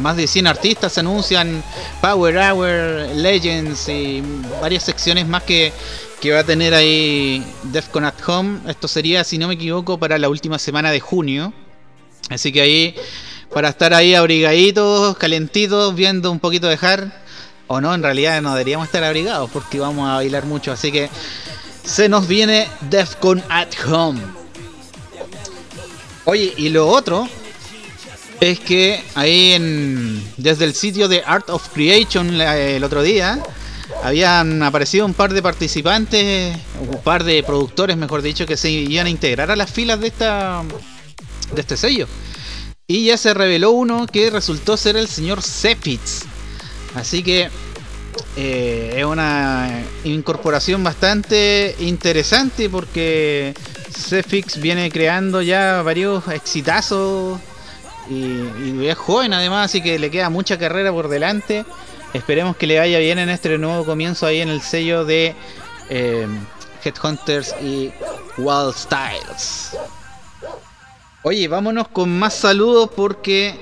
Más 0.01 0.17
de 0.17 0.27
100 0.27 0.47
artistas 0.47 0.99
anuncian 0.99 1.63
Power 2.01 2.37
Hour, 2.37 3.17
Legends 3.17 3.89
y 3.89 4.23
varias 4.61 4.85
secciones 4.85 5.27
más 5.27 5.43
que, 5.43 5.73
que 6.21 6.33
va 6.33 6.41
a 6.41 6.45
tener 6.45 6.75
ahí 6.75 7.45
DEFCON 7.65 8.05
at 8.05 8.15
Home. 8.29 8.61
Esto 8.69 8.87
sería, 8.87 9.25
si 9.25 9.39
no 9.39 9.49
me 9.49 9.55
equivoco, 9.55 9.99
para 9.99 10.19
la 10.19 10.29
última 10.29 10.59
semana 10.59 10.91
de 10.91 11.01
junio. 11.01 11.53
Así 12.29 12.53
que 12.53 12.61
ahí 12.61 12.95
para 13.53 13.69
estar 13.69 13.95
ahí 13.95 14.15
abrigaditos, 14.15 15.17
calentitos, 15.17 15.95
viendo 15.95 16.31
un 16.31 16.41
poquito 16.41 16.69
de. 16.69 16.79
O 17.67 17.81
no, 17.81 17.95
en 17.95 18.03
realidad 18.03 18.41
no 18.43 18.51
deberíamos 18.53 18.87
estar 18.87 19.05
abrigados 19.05 19.51
porque 19.51 19.79
vamos 19.79 20.09
a 20.09 20.15
bailar 20.15 20.45
mucho. 20.45 20.73
Así 20.73 20.91
que 20.91 21.09
se 21.85 22.09
nos 22.09 22.27
viene 22.27 22.69
Defcon 22.89 23.43
at 23.49 23.69
Home. 23.89 24.21
Oye, 26.25 26.53
y 26.57 26.69
lo 26.69 26.89
otro 26.89 27.29
es 28.41 28.59
que 28.61 29.05
ahí 29.15 29.53
en, 29.53 30.33
desde 30.37 30.65
el 30.65 30.75
sitio 30.75 31.09
de 31.09 31.23
Art 31.25 31.51
of 31.51 31.69
Creation 31.69 32.41
el 32.41 32.83
otro 32.85 33.03
día 33.03 33.43
habían 34.03 34.63
aparecido 34.63 35.05
un 35.05 35.15
par 35.15 35.33
de 35.33 35.43
participantes, 35.43 36.57
un 36.81 37.03
par 37.03 37.25
de 37.25 37.43
productores, 37.43 37.97
mejor 37.97 38.23
dicho, 38.23 38.47
que 38.47 38.57
se 38.57 38.71
iban 38.71 39.07
a 39.07 39.11
integrar 39.11 39.51
a 39.51 39.57
las 39.57 39.71
filas 39.71 40.01
de 40.01 40.07
esta 40.09 40.63
de 41.53 41.61
este 41.61 41.77
sello. 41.77 42.07
Y 42.91 43.05
ya 43.05 43.17
se 43.17 43.35
reveló 43.35 43.71
uno 43.71 44.09
que 44.09 44.31
resultó 44.31 44.77
ser 44.77 44.97
el 44.97 45.07
señor 45.07 45.43
Zephyx. 45.43 46.23
Así 46.97 47.23
que 47.23 47.49
eh, 48.37 48.95
es 48.97 49.05
una 49.05 49.85
incorporación 50.03 50.83
bastante 50.83 51.77
interesante 51.79 52.69
porque 52.69 53.55
Zephyx 53.93 54.61
viene 54.61 54.91
creando 54.91 55.41
ya 55.41 55.83
varios 55.83 56.27
exitazos 56.27 57.39
y, 58.09 58.85
es 58.85 58.99
joven 58.99 59.35
además, 59.35 59.67
así 59.67 59.81
que 59.81 59.97
le 60.01 60.11
queda 60.11 60.29
mucha 60.29 60.59
carrera 60.59 60.91
por 60.91 61.07
delante. 61.07 61.65
Esperemos 62.13 62.57
que 62.57 62.67
le 62.67 62.81
vaya 62.81 62.99
bien 62.99 63.21
en 63.21 63.29
este 63.29 63.57
nuevo 63.57 63.85
comienzo 63.85 64.27
ahí 64.27 64.41
en 64.41 64.49
el 64.49 64.63
sello 64.63 65.05
de 65.05 65.37
eh, 65.91 66.27
Headhunters 66.83 67.55
y 67.63 67.93
Wild 68.37 68.75
Styles. 68.75 69.77
Oye, 71.23 71.49
vámonos 71.49 71.89
con 71.89 72.19
más 72.19 72.33
saludos 72.33 72.89
porque, 72.97 73.55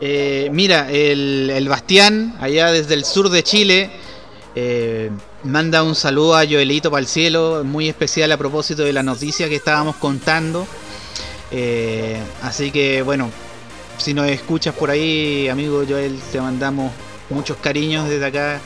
eh, 0.00 0.48
mira, 0.52 0.90
el, 0.90 1.64
Bastián, 1.68 2.36
allá 2.40 2.72
desde 2.72 2.94
el 2.94 3.04
sur 3.04 3.30
de 3.30 3.44
Chile, 3.44 3.90
eh, 4.56 5.08
manda 5.44 5.84
un 5.84 5.94
saludo 5.94 6.34
a 6.34 6.44
Joelito 6.44 6.90
para 6.90 7.00
el 7.00 7.06
cielo, 7.06 7.62
muy 7.64 7.88
especial 7.88 8.32
a 8.32 8.36
propósito 8.36 8.82
de 8.82 8.92
la 8.92 9.04
noticia 9.04 9.48
que 9.48 9.54
estábamos 9.54 9.94
contando. 9.96 10.66
Eh, 11.52 12.18
así 12.42 12.72
que, 12.72 13.02
bueno, 13.02 13.30
si 13.96 14.12
nos 14.12 14.28
escuchas 14.28 14.74
por 14.74 14.90
ahí, 14.90 15.48
amigo 15.48 15.84
Joel, 15.88 16.18
te 16.32 16.40
mandamos 16.40 16.90
muchos 17.28 17.56
cariños 17.58 18.08
desde 18.08 18.26
acá. 18.26 18.60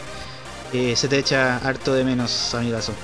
se 0.72 1.08
te 1.08 1.18
echa 1.18 1.58
harto 1.58 1.92
de 1.92 2.04
menos, 2.04 2.54
amigazo. 2.54 2.94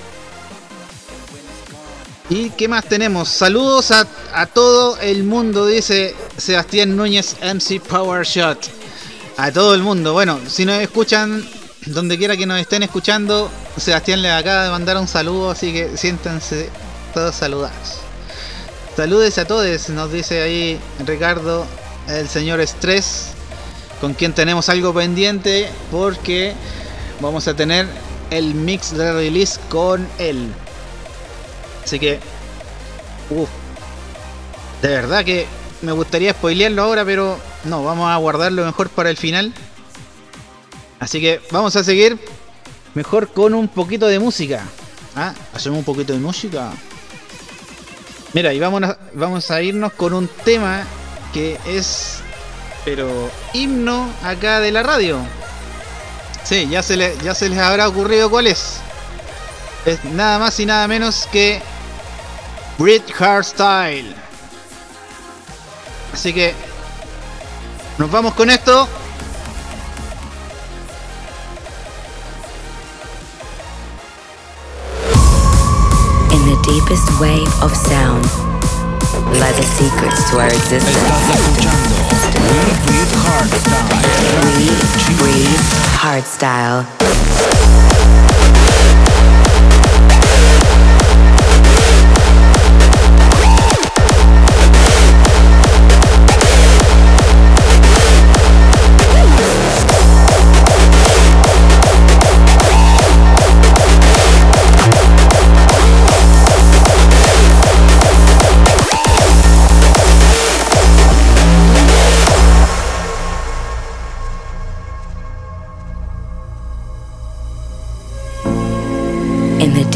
¿Y 2.30 2.50
qué 2.50 2.68
más 2.68 2.84
tenemos? 2.84 3.28
Saludos 3.28 3.90
a, 3.90 4.06
todo 4.46 4.96
el 5.00 5.24
mundo, 5.24 5.66
dice 5.66 6.14
Sebastián 6.36 6.96
Núñez 6.96 7.34
MC 7.42 7.80
Power 7.80 8.24
Shot. 8.24 8.70
A 9.36 9.50
todo 9.50 9.74
el 9.74 9.82
mundo. 9.82 10.12
Bueno, 10.12 10.38
si 10.46 10.64
nos 10.64 10.80
escuchan, 10.80 11.44
donde 11.86 12.16
quiera 12.16 12.36
que 12.36 12.46
nos 12.46 12.60
estén 12.60 12.84
escuchando, 12.84 13.50
Sebastián 13.76 14.22
les 14.22 14.30
acaba 14.30 14.62
de 14.62 14.70
mandar 14.70 14.96
un 14.98 15.08
saludo, 15.08 15.50
así 15.50 15.72
que 15.72 15.96
siéntanse 15.96 16.70
todos 17.12 17.34
saludados. 17.34 17.98
Saludes 18.96 19.36
a 19.38 19.44
todos, 19.44 19.88
nos 19.88 20.12
dice 20.12 20.40
ahí 20.40 20.78
Ricardo, 21.04 21.66
el 22.06 22.28
señor 22.28 22.60
Estrés, 22.60 23.30
con 24.00 24.14
quien 24.14 24.34
tenemos 24.34 24.68
algo 24.68 24.94
pendiente 24.94 25.68
porque 25.90 26.54
vamos 27.20 27.48
a 27.48 27.54
tener 27.54 27.88
el 28.30 28.54
mix 28.54 28.96
de 28.96 29.12
release 29.12 29.58
con 29.68 30.06
él. 30.18 30.52
Así 31.84 31.98
que, 31.98 32.20
uff, 33.30 33.48
de 34.82 34.88
verdad 34.88 35.24
que 35.24 35.46
me 35.82 35.92
gustaría 35.92 36.32
spoilearlo 36.32 36.82
ahora, 36.82 37.04
pero 37.04 37.38
no, 37.64 37.84
vamos 37.84 38.10
a 38.10 38.16
guardarlo 38.16 38.64
mejor 38.64 38.88
para 38.90 39.10
el 39.10 39.16
final. 39.16 39.52
Así 40.98 41.20
que 41.20 41.40
vamos 41.50 41.76
a 41.76 41.84
seguir 41.84 42.18
mejor 42.94 43.28
con 43.28 43.54
un 43.54 43.68
poquito 43.68 44.06
de 44.06 44.18
música. 44.18 44.62
¿Ah? 45.16 45.34
Hacemos 45.54 45.78
un 45.78 45.84
poquito 45.84 46.12
de 46.12 46.18
música. 46.18 46.72
Mira, 48.32 48.52
y 48.54 48.60
vamos 48.60 48.82
a, 48.82 48.98
vamos 49.14 49.50
a 49.50 49.60
irnos 49.62 49.92
con 49.94 50.14
un 50.14 50.28
tema 50.44 50.84
que 51.32 51.58
es, 51.66 52.20
pero 52.84 53.30
himno 53.52 54.08
acá 54.22 54.60
de 54.60 54.70
la 54.70 54.82
radio. 54.82 55.18
Sí, 56.44 56.68
ya 56.68 56.82
se, 56.82 56.96
le, 56.96 57.16
ya 57.24 57.34
se 57.34 57.48
les 57.48 57.58
habrá 57.58 57.88
ocurrido 57.88 58.30
cuál 58.30 58.46
es. 58.46 58.76
Es 59.86 60.04
nada 60.04 60.38
más 60.38 60.60
y 60.60 60.66
nada 60.66 60.86
menos 60.86 61.26
que 61.32 61.60
Brit 62.78 63.10
Hardstyle. 63.12 64.14
Así 66.12 66.32
que 66.32 66.54
nos 67.98 68.10
vamos 68.10 68.34
con 68.34 68.50
esto. 68.50 68.88
In 76.32 76.44
the 76.46 76.56
deepest 76.62 77.08
wave 77.20 77.62
of 77.62 77.74
sound 77.74 78.24
lie 79.38 79.52
the 79.52 79.62
secrets 79.62 80.30
to 80.30 80.38
our 80.38 80.48
existence. 80.48 80.90
We 82.48 82.80
Breathe 82.86 83.14
Hardstyle. 83.24 84.00
We 84.56 84.68
breathe 85.16 85.80
hardstyle. 86.00 87.29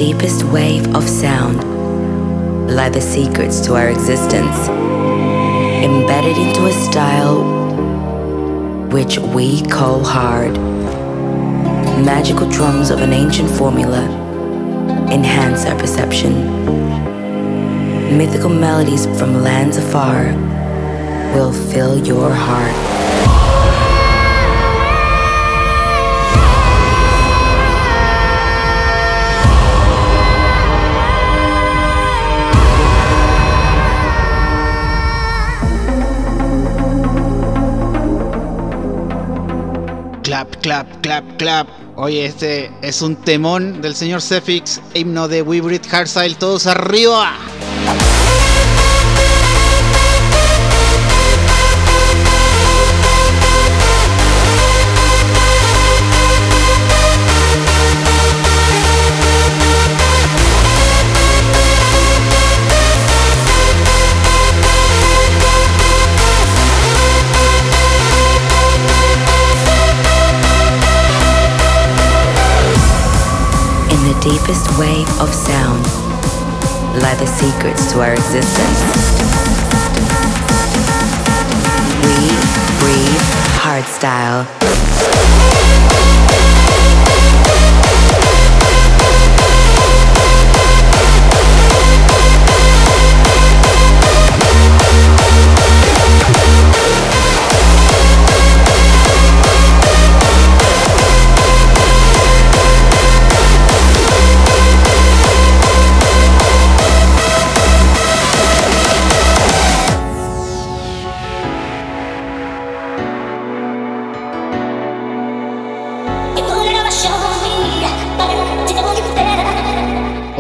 Deepest 0.05 0.45
wave 0.45 0.95
of 0.95 1.09
sound 1.09 1.57
lie 2.71 2.91
the 2.91 3.01
secrets 3.01 3.59
to 3.59 3.75
our 3.75 3.89
existence, 3.89 4.69
embedded 5.89 6.37
into 6.37 6.67
a 6.67 6.73
style 6.73 7.43
which 8.91 9.17
we 9.17 9.63
call 9.63 10.05
hard. 10.05 10.53
Magical 12.05 12.47
drums 12.51 12.91
of 12.91 13.01
an 13.01 13.15
ancient 13.15 13.49
formula 13.49 14.03
enhance 15.11 15.65
our 15.65 15.79
perception. 15.79 16.35
Mythical 18.19 18.51
melodies 18.51 19.07
from 19.19 19.43
lands 19.43 19.79
afar 19.79 20.25
will 21.35 21.55
fill 21.73 22.07
your 22.07 22.31
heart. 22.31 22.94
Clap, 40.35 40.57
clap, 40.63 41.01
clap, 41.01 41.37
clap. 41.37 41.69
Oye, 41.95 42.27
este 42.27 42.69
es 42.83 43.03
un 43.03 43.15
temón 43.15 43.81
del 43.81 43.95
señor 43.95 44.21
Cefix, 44.21 44.81
himno 44.93 45.29
de 45.29 45.43
We 45.43 45.61
Hardstyle, 45.89 46.35
todos 46.35 46.67
arriba. 46.67 47.37
Deepest 74.25 74.79
wave 74.79 75.07
of 75.21 75.29
sound 75.35 75.85
lie 77.03 77.15
the 77.17 77.27
secrets 77.27 77.93
to 77.93 78.01
our 78.01 78.15
existence. 78.15 78.81
We 82.01 82.33
breathe 82.81 83.21
hardstyle. 83.61 84.64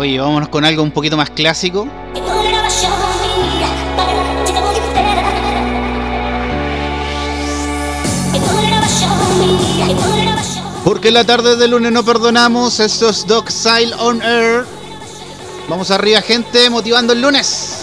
Vámonos 0.04 0.50
con 0.50 0.66
algo 0.66 0.82
un 0.82 0.90
poquito 0.90 1.16
más 1.16 1.30
clásico. 1.30 1.88
Porque 10.84 11.10
la 11.10 11.24
tarde 11.24 11.56
de 11.56 11.68
lunes 11.68 11.90
no 11.90 12.04
perdonamos. 12.04 12.80
Esto 12.80 13.08
es 13.08 13.24
Style 13.48 13.94
on 13.98 14.20
Air. 14.20 14.66
Vamos 15.68 15.90
arriba, 15.90 16.20
gente, 16.20 16.68
motivando 16.68 17.14
el 17.14 17.22
lunes. 17.22 17.73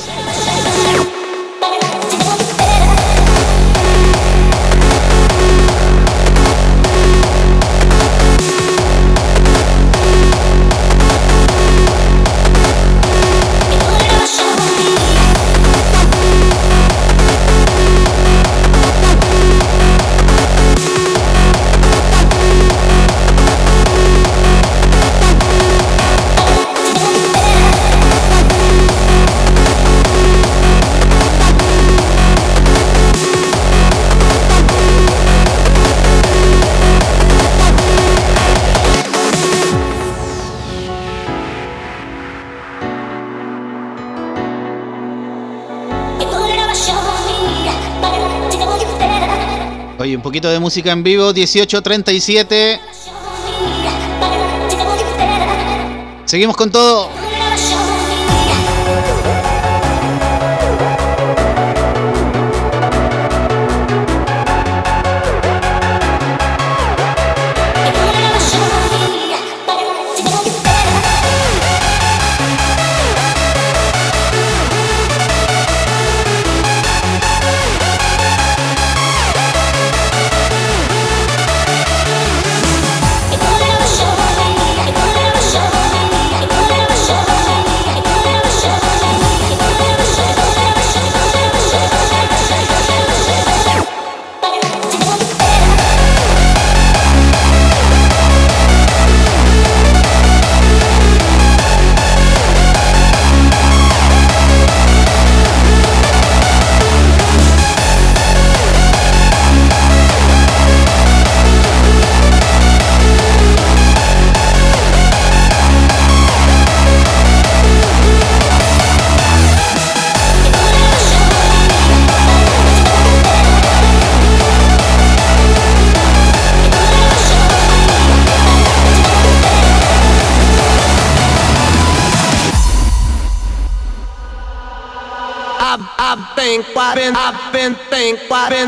Poquito 50.41 50.53
de 50.53 50.59
música 50.59 50.91
en 50.91 51.03
vivo, 51.03 51.33
1837. 51.33 52.79
Seguimos 56.25 56.57
con 56.57 56.71
todo. 56.71 57.20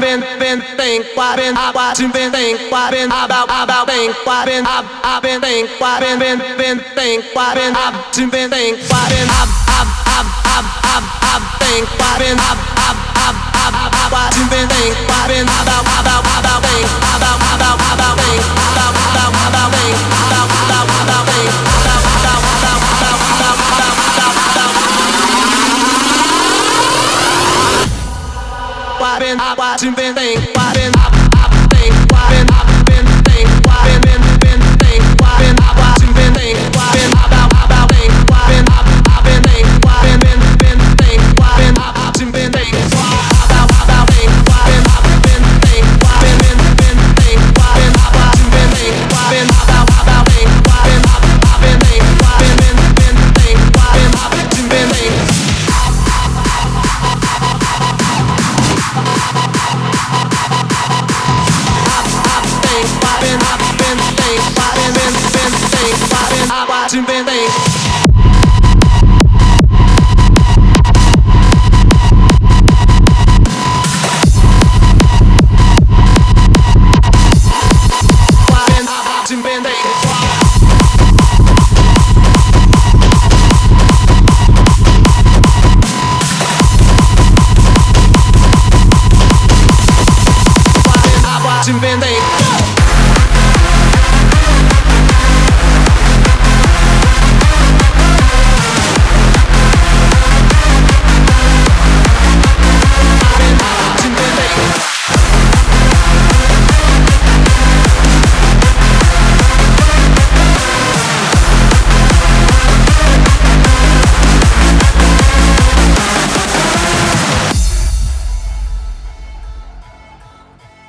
Been 0.02 0.22
been 0.22 0.39
been 0.39 0.62
think 0.78 1.06
why 1.16 1.36
been 1.36 1.56
I 1.58 1.72
why 1.72 1.94
been 1.96 2.32
think 2.32 2.72
why 2.72 2.91
been 2.91 3.08
about 3.08 3.50
about 3.50 3.88
think 3.88 4.16
why 4.26 4.46
been 4.46 4.66
I've 4.66 4.86
I've 5.04 5.22
been 5.22 5.41
think 5.41 5.70
why 5.80 6.00
been 6.00 6.20
been 6.20 6.39
been 6.58 6.80
think 6.96 7.26
why 7.34 7.56
been 7.56 7.74
I've 7.76 8.32
been 8.32 8.50
think 8.50 8.93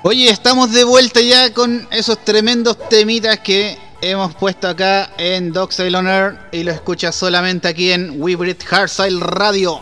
Oye, 0.07 0.29
estamos 0.29 0.71
de 0.71 0.85
vuelta 0.85 1.23
ya 1.23 1.55
con 1.55 1.89
esos 1.91 2.23
tremendos 2.27 2.77
temitas 2.91 3.39
que 3.39 3.79
hemos 4.03 4.35
puesto 4.35 4.69
acá 4.69 5.11
en 5.17 5.51
Dogside 5.51 5.97
on 5.97 6.07
Air 6.07 6.39
y 6.53 6.63
lo 6.63 6.73
escuchas 6.73 7.15
solamente 7.15 7.69
aquí 7.69 7.91
en 7.91 8.21
We 8.21 8.37
Breathe 8.37 8.67
Hardstyle 8.67 9.19
Radio, 9.19 9.81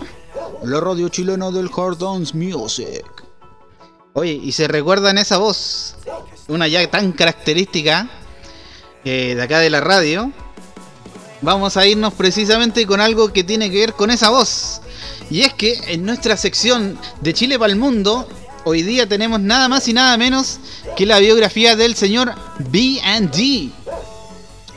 la 0.62 0.78
radio 0.78 1.08
chilena 1.08 1.50
del 1.50 1.68
Hard 1.76 1.98
Music. 2.34 3.04
Oye, 4.12 4.34
y 4.34 4.52
se 4.52 4.68
recuerdan 4.68 5.18
esa 5.18 5.38
voz, 5.38 5.96
una 6.46 6.68
ya 6.68 6.88
tan 6.88 7.10
característica 7.10 8.08
eh, 9.04 9.34
de 9.34 9.42
acá 9.42 9.58
de 9.58 9.70
la 9.70 9.80
radio. 9.80 10.30
Vamos 11.40 11.76
a 11.76 11.84
irnos 11.84 12.14
precisamente 12.14 12.86
con 12.86 13.00
algo 13.00 13.32
que 13.32 13.42
tiene 13.42 13.72
que 13.72 13.78
ver 13.80 13.94
con 13.94 14.12
esa 14.12 14.30
voz. 14.30 14.82
Y 15.30 15.40
es 15.40 15.52
que 15.52 15.80
en 15.88 16.04
nuestra 16.04 16.36
sección 16.36 16.96
de 17.22 17.34
Chile 17.34 17.58
para 17.58 17.72
el 17.72 17.78
Mundo, 17.78 18.28
hoy 18.64 18.82
día 18.82 19.08
tenemos 19.08 19.40
nada 19.40 19.68
más 19.68 19.88
y 19.88 19.92
nada 19.92 20.16
menos 20.16 20.58
que 20.96 21.06
la 21.06 21.18
biografía 21.18 21.76
del 21.76 21.94
señor 21.94 22.34
B&D. 22.58 23.70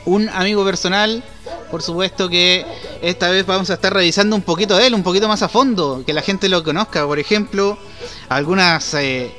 Un 0.04 0.28
amigo 0.28 0.64
personal, 0.64 1.22
por 1.70 1.82
supuesto 1.82 2.28
que 2.28 2.64
esta 3.02 3.30
vez 3.30 3.44
vamos 3.44 3.70
a 3.70 3.74
estar 3.74 3.92
revisando 3.92 4.36
un 4.36 4.42
poquito 4.42 4.76
de 4.76 4.86
él, 4.86 4.94
un 4.94 5.02
poquito 5.02 5.28
más 5.28 5.42
a 5.42 5.48
fondo, 5.48 6.02
que 6.06 6.12
la 6.12 6.22
gente 6.22 6.48
lo 6.48 6.62
conozca. 6.62 7.04
Por 7.06 7.18
ejemplo, 7.18 7.76
algunas 8.28 8.94
eh, 8.94 9.32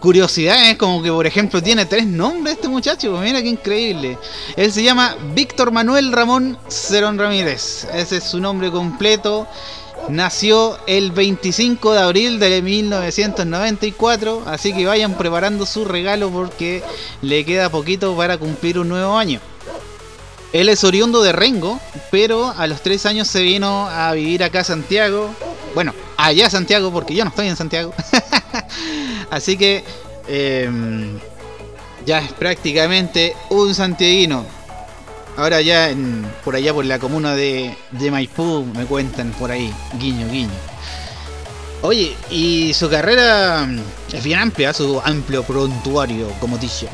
curiosidades, 0.00 0.76
como 0.76 1.02
que 1.02 1.10
por 1.10 1.26
ejemplo 1.26 1.62
tiene 1.62 1.84
tres 1.86 2.06
nombres 2.06 2.56
este 2.56 2.68
muchacho, 2.68 3.18
mira 3.18 3.42
qué 3.42 3.48
increíble. 3.48 4.18
Él 4.56 4.72
se 4.72 4.82
llama 4.82 5.16
Víctor 5.34 5.70
Manuel 5.70 6.12
Ramón 6.12 6.58
Cerón 6.68 7.18
Ramírez, 7.18 7.86
ese 7.92 8.18
es 8.18 8.24
su 8.24 8.40
nombre 8.40 8.70
completo. 8.70 9.46
Nació 10.08 10.78
el 10.86 11.10
25 11.10 11.92
de 11.92 11.98
abril 11.98 12.38
de 12.38 12.62
1994, 12.62 14.44
así 14.46 14.72
que 14.72 14.86
vayan 14.86 15.14
preparando 15.14 15.66
su 15.66 15.84
regalo 15.84 16.30
porque 16.30 16.82
le 17.22 17.44
queda 17.44 17.70
poquito 17.70 18.16
para 18.16 18.38
cumplir 18.38 18.78
un 18.78 18.88
nuevo 18.88 19.16
año. 19.16 19.40
Él 20.52 20.68
es 20.68 20.84
oriundo 20.84 21.22
de 21.22 21.32
Rengo, 21.32 21.80
pero 22.10 22.54
a 22.56 22.66
los 22.66 22.80
tres 22.82 23.04
años 23.04 23.28
se 23.28 23.42
vino 23.42 23.88
a 23.88 24.12
vivir 24.12 24.44
acá 24.44 24.60
a 24.60 24.64
Santiago. 24.64 25.34
Bueno, 25.74 25.92
allá 26.16 26.46
a 26.46 26.50
Santiago, 26.50 26.92
porque 26.92 27.14
yo 27.14 27.24
no 27.24 27.30
estoy 27.30 27.48
en 27.48 27.56
Santiago. 27.56 27.92
Así 29.30 29.56
que 29.58 29.84
eh, 30.28 30.70
ya 32.06 32.20
es 32.20 32.32
prácticamente 32.32 33.34
un 33.50 33.74
santiaguino. 33.74 34.46
Ahora 35.36 35.60
ya 35.60 35.90
en, 35.90 36.26
por 36.44 36.56
allá 36.56 36.72
por 36.72 36.84
la 36.86 36.98
comuna 36.98 37.34
de, 37.34 37.76
Maipú 38.10 38.64
me 38.74 38.86
cuentan 38.86 39.32
por 39.32 39.50
ahí, 39.50 39.72
guiño, 39.98 40.26
guiño. 40.30 40.50
Oye, 41.82 42.16
y 42.30 42.72
su 42.72 42.88
carrera 42.88 43.68
es 44.12 44.24
bien 44.24 44.38
amplia, 44.38 44.72
su 44.72 45.00
amplio 45.04 45.42
prontuario 45.42 46.30
como 46.40 46.56
DJ. 46.56 46.88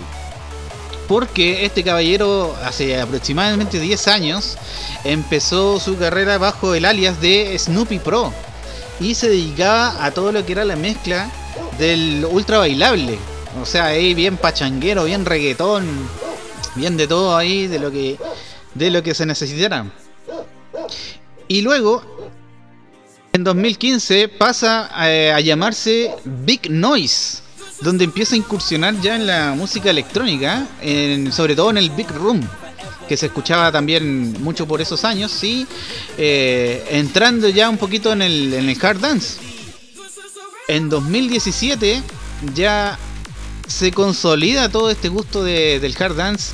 Porque 1.07 1.65
este 1.65 1.85
caballero 1.85 2.57
hace 2.65 3.01
aproximadamente 3.01 3.79
10 3.79 4.09
años 4.09 4.59
empezó 5.05 5.79
su 5.79 5.97
carrera 5.97 6.39
bajo 6.39 6.75
el 6.75 6.85
alias 6.85 7.21
de 7.21 7.57
Snoopy 7.57 8.01
Pro 8.01 8.33
y 8.99 9.15
se 9.15 9.29
dedicaba 9.29 10.05
a 10.05 10.11
todo 10.11 10.33
lo 10.33 10.45
que 10.45 10.53
era 10.53 10.65
la 10.65 10.77
mezcla 10.77 11.31
del 11.79 12.27
ultra 12.29 12.59
bailable. 12.59 13.19
O 13.61 13.67
sea, 13.67 13.87
ahí 13.87 14.15
bien 14.15 14.37
pachanguero, 14.37 15.05
bien 15.05 15.25
reggaetón, 15.25 15.87
bien 16.75 16.97
de 16.97 17.07
todo 17.07 17.37
ahí, 17.37 17.67
de 17.67 17.79
lo 17.79 17.91
que, 17.91 18.19
de 18.75 18.91
lo 18.91 19.03
que 19.03 19.15
se 19.15 19.27
necesitara. 19.27 19.87
Y 21.49 21.63
luego, 21.63 22.03
en 23.33 23.45
2015 23.45 24.29
pasa 24.29 24.91
a, 24.93 25.41
llamarse 25.41 26.15
Big 26.25 26.71
Noise, 26.71 27.43
donde 27.81 28.05
empieza 28.05 28.35
a 28.35 28.39
incursionar 28.39 29.01
ya 29.01 29.17
en 29.17 29.27
la 29.27 29.55
música 29.57 29.91
electrónica, 29.91 30.67
sobre 31.31 31.57
todo 31.57 31.71
en 31.71 31.79
el 31.79 31.91
Big 31.91 32.11
Room 32.11 32.41
que 33.09 33.17
se 33.17 33.27
escuchaba 33.27 33.71
también 33.71 34.43
mucho 34.43 34.67
por 34.67 34.81
esos 34.81 35.05
años, 35.05 35.45
y 35.45 35.67
eh, 36.17 36.83
entrando 36.93 37.49
ya 37.49 37.69
un 37.69 37.77
poquito 37.77 38.13
en 38.13 38.23
el, 38.23 38.55
en 38.55 38.69
el 38.69 38.79
hard 38.81 39.01
dance. 39.01 39.39
En 40.69 40.89
2017 40.89 42.03
ya 42.55 42.99
se 43.73 43.91
consolida 43.91 44.69
todo 44.69 44.91
este 44.91 45.09
gusto 45.09 45.43
del 45.43 45.97
hard 45.99 46.17
dance 46.17 46.53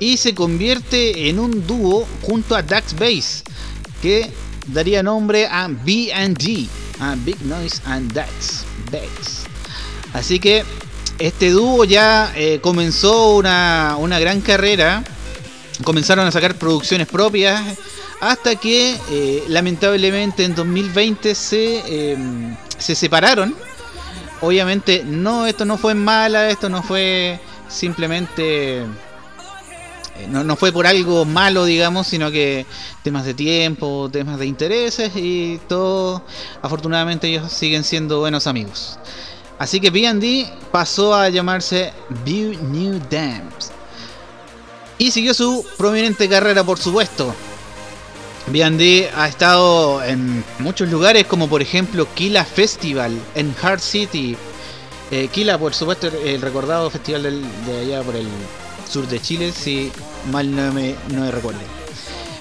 y 0.00 0.16
se 0.16 0.34
convierte 0.34 1.28
en 1.28 1.38
un 1.38 1.66
dúo 1.66 2.06
junto 2.22 2.54
a 2.54 2.62
Dax 2.62 2.94
Bass, 2.94 3.42
que 4.02 4.30
daría 4.66 5.02
nombre 5.02 5.46
a 5.46 5.68
BG, 5.68 6.68
a 7.00 7.16
Big 7.16 7.40
Noise 7.42 7.80
and 7.84 8.12
Dax 8.12 8.64
Bass. 8.92 9.44
Así 10.12 10.38
que 10.38 10.64
este 11.18 11.50
dúo 11.50 11.84
ya 11.84 12.32
eh, 12.36 12.60
comenzó 12.60 13.36
una, 13.36 13.96
una 13.98 14.18
gran 14.18 14.40
carrera 14.40 15.04
comenzaron 15.84 16.26
a 16.26 16.32
sacar 16.32 16.56
producciones 16.56 17.06
propias 17.06 17.62
hasta 18.20 18.56
que 18.56 18.96
eh, 19.10 19.44
lamentablemente 19.48 20.44
en 20.44 20.54
2020 20.54 21.34
se, 21.34 22.12
em, 22.12 22.56
se 22.78 22.94
separaron. 22.94 23.54
Obviamente 24.40 25.02
no, 25.04 25.46
esto 25.46 25.64
no 25.64 25.78
fue 25.78 25.94
mala, 25.94 26.48
esto 26.50 26.68
no 26.68 26.82
fue 26.82 27.40
simplemente... 27.68 28.82
Eh, 28.82 30.26
no, 30.28 30.42
no, 30.44 30.56
fue 30.56 30.72
por 30.72 30.86
algo 30.86 31.24
malo, 31.24 31.64
digamos, 31.64 32.06
sino 32.06 32.30
que 32.30 32.66
temas 33.02 33.24
de 33.24 33.34
tiempo, 33.34 34.08
temas 34.12 34.38
de 34.38 34.46
intereses 34.46 35.12
y 35.14 35.60
todo. 35.68 36.22
Afortunadamente 36.62 37.28
ellos 37.28 37.52
siguen 37.52 37.84
siendo 37.84 38.20
buenos 38.20 38.46
amigos. 38.46 38.98
Así 39.58 39.80
que 39.80 39.90
BD 39.90 40.48
pasó 40.70 41.14
a 41.14 41.28
llamarse 41.28 41.92
View 42.24 42.54
New 42.70 43.00
Dams 43.10 43.72
y 44.98 45.10
siguió 45.12 45.32
su 45.32 45.64
prominente 45.76 46.28
carrera, 46.28 46.64
por 46.64 46.78
supuesto. 46.78 47.34
B&D 48.50 49.10
ha 49.14 49.28
estado 49.28 50.02
en 50.02 50.44
muchos 50.58 50.88
lugares, 50.88 51.26
como 51.26 51.48
por 51.48 51.60
ejemplo 51.60 52.06
Kila 52.14 52.44
Festival 52.44 53.12
en 53.34 53.54
Hard 53.60 53.80
City. 53.80 54.36
Eh, 55.10 55.28
Kila, 55.30 55.58
por 55.58 55.74
supuesto, 55.74 56.08
el 56.08 56.40
recordado 56.40 56.90
festival 56.90 57.42
de 57.66 57.80
allá 57.80 58.02
por 58.02 58.16
el 58.16 58.26
sur 58.90 59.06
de 59.06 59.20
Chile, 59.20 59.52
si 59.52 59.92
mal 60.32 60.54
no 60.54 60.72
me, 60.72 60.94
no 61.14 61.30
recuerdo. 61.30 61.60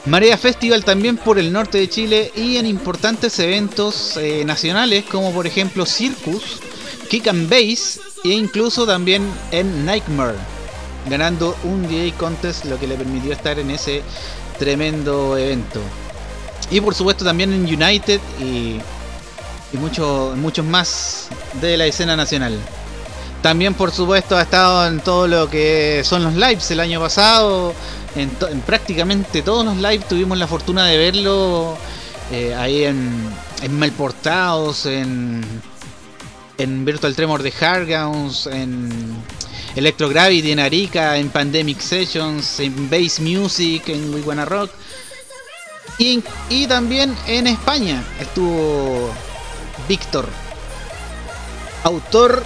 Marea 0.05 0.37
Festival 0.37 0.85
también 0.85 1.17
por 1.17 1.37
el 1.37 1.51
norte 1.51 1.77
de 1.77 1.89
Chile 1.89 2.31
y 2.35 2.57
en 2.57 2.65
importantes 2.65 3.37
eventos 3.39 4.15
eh, 4.15 4.43
nacionales 4.45 5.03
como 5.03 5.33
por 5.33 5.45
ejemplo 5.45 5.85
Circus, 5.85 6.59
Kick 7.09 7.27
and 7.27 7.49
Bass 7.49 7.99
e 8.23 8.29
incluso 8.29 8.85
también 8.85 9.29
en 9.51 9.85
Nightmare 9.85 10.37
ganando 11.09 11.55
un 11.63 11.87
DJ 11.87 12.13
Contest, 12.13 12.65
lo 12.65 12.79
que 12.79 12.87
le 12.87 12.95
permitió 12.95 13.31
estar 13.31 13.59
en 13.59 13.71
ese 13.71 14.03
tremendo 14.57 15.37
evento. 15.37 15.79
Y 16.69 16.81
por 16.81 16.93
supuesto 16.93 17.23
también 17.23 17.53
en 17.53 17.63
United 17.63 18.19
y, 18.39 18.79
y 19.71 19.77
muchos 19.77 20.65
más 20.65 21.29
de 21.61 21.77
la 21.77 21.85
escena 21.85 22.15
nacional. 22.15 22.57
También 23.41 23.73
por 23.73 23.91
supuesto 23.91 24.35
ha 24.35 24.41
estado 24.41 24.87
en 24.87 24.99
todo 24.99 25.27
lo 25.27 25.49
que 25.49 26.01
son 26.03 26.23
los 26.23 26.33
lives 26.33 26.69
el 26.71 26.79
año 26.79 26.99
pasado. 26.99 27.73
En, 28.15 28.29
prácticamente 28.61 29.41
todos 29.41 29.63
los 29.63 29.77
lives 29.77 30.07
tuvimos 30.07 30.37
la 30.37 30.47
fortuna 30.47 30.85
de 30.85 30.97
verlo 30.97 31.77
eh, 32.31 32.55
ahí 32.55 32.83
en, 32.83 33.29
en 33.61 33.79
Malportados, 33.79 34.85
en, 34.87 35.45
en 36.57 36.83
Virtual 36.83 37.15
Tremor 37.15 37.43
de 37.43 37.53
Hargowns, 37.61 38.47
en 38.47 38.89
Electrogravity 39.77 40.51
en 40.51 40.59
Arica, 40.59 41.17
en 41.17 41.29
Pandemic 41.29 41.79
Sessions, 41.79 42.59
en 42.59 42.89
Bass 42.89 43.19
Music, 43.19 43.87
en 43.89 44.11
We 44.11 44.21
Wanna 44.21 44.43
Rock. 44.43 44.71
Y, 45.99 46.21
también 46.67 47.15
en 47.27 47.45
España 47.45 48.03
estuvo 48.19 49.11
Víctor, 49.87 50.27
autor 51.83 52.43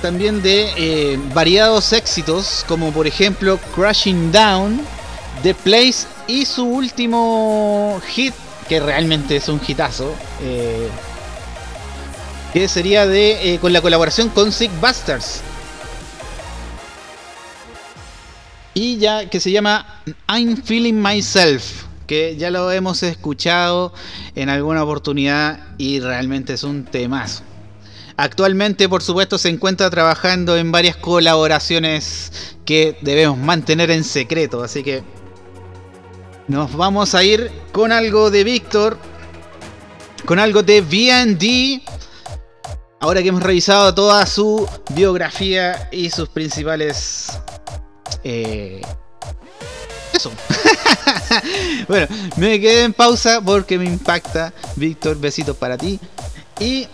también 0.00 0.42
de 0.42 0.72
eh, 0.76 1.18
variados 1.34 1.92
éxitos, 1.92 2.64
como 2.68 2.92
por 2.92 3.06
ejemplo 3.06 3.58
Crashing 3.74 4.30
Down, 4.30 4.80
The 5.42 5.54
Place 5.54 6.06
y 6.28 6.46
su 6.46 6.64
último 6.64 8.00
hit, 8.06 8.32
que 8.68 8.78
realmente 8.78 9.36
es 9.36 9.48
un 9.48 9.60
hitazo, 9.66 10.14
eh, 10.42 10.88
que 12.52 12.68
sería 12.68 13.06
de 13.06 13.54
eh, 13.54 13.58
con 13.58 13.72
la 13.72 13.80
colaboración 13.80 14.28
con 14.28 14.52
Sick 14.52 14.70
Busters. 14.80 15.42
Y 18.80 18.96
ya 18.96 19.28
que 19.28 19.40
se 19.40 19.52
llama 19.52 20.02
I'm 20.26 20.56
Feeling 20.56 20.94
Myself, 20.94 21.84
que 22.06 22.38
ya 22.38 22.48
lo 22.48 22.72
hemos 22.72 23.02
escuchado 23.02 23.92
en 24.34 24.48
alguna 24.48 24.82
oportunidad 24.82 25.76
y 25.76 26.00
realmente 26.00 26.54
es 26.54 26.62
un 26.62 26.86
temazo. 26.86 27.42
Actualmente, 28.16 28.88
por 28.88 29.02
supuesto, 29.02 29.36
se 29.36 29.50
encuentra 29.50 29.90
trabajando 29.90 30.56
en 30.56 30.72
varias 30.72 30.96
colaboraciones 30.96 32.56
que 32.64 32.96
debemos 33.02 33.36
mantener 33.36 33.90
en 33.90 34.02
secreto, 34.02 34.62
así 34.62 34.82
que 34.82 35.02
nos 36.48 36.74
vamos 36.74 37.14
a 37.14 37.22
ir 37.22 37.52
con 37.72 37.92
algo 37.92 38.30
de 38.30 38.44
Víctor, 38.44 38.96
con 40.24 40.38
algo 40.38 40.62
de 40.62 40.80
VD. 40.80 41.82
Ahora 42.98 43.22
que 43.22 43.28
hemos 43.28 43.42
revisado 43.42 43.94
toda 43.94 44.24
su 44.24 44.66
biografía 44.94 45.90
y 45.92 46.08
sus 46.08 46.30
principales 46.30 47.28
eh, 48.24 48.80
eso. 50.12 50.30
bueno, 51.88 52.06
me 52.36 52.60
quedé 52.60 52.84
en 52.84 52.92
pausa 52.92 53.40
porque 53.40 53.78
me 53.78 53.86
impacta. 53.86 54.52
Víctor, 54.76 55.18
besitos 55.18 55.56
para 55.56 55.76
ti. 55.78 55.98
Y 56.58 56.86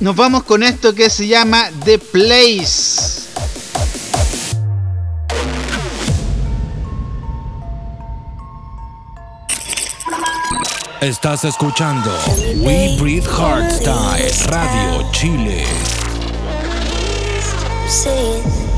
nos 0.00 0.16
vamos 0.16 0.44
con 0.44 0.62
esto 0.62 0.94
que 0.94 1.08
se 1.10 1.26
llama 1.26 1.70
The 1.84 1.98
Place. 1.98 3.24
Estás 11.00 11.44
escuchando 11.44 12.10
We 12.62 12.96
Breathe 12.98 13.28
Hardstyle 13.28 14.32
Radio 14.48 15.10
Chile. 15.12 15.66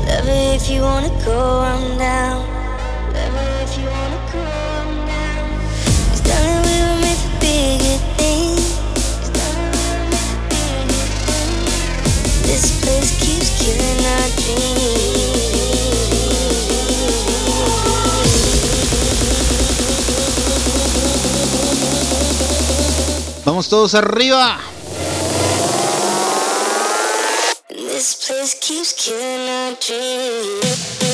If 0.09 0.69
you 0.69 0.81
wanna 0.81 1.09
go, 1.25 1.61
down. 1.97 2.45
If 3.13 3.77
you 3.77 3.85
wanna 3.85 4.21
down. 5.05 5.59
This 12.43 12.65
place 12.81 13.11
keeps. 13.19 13.47
Vamos 23.47 23.69
todos 23.69 23.95
arriba. 23.95 24.66
Keeps 27.99 28.93
killing 28.93 29.49
our 29.49 29.73
dreams. 29.81 31.06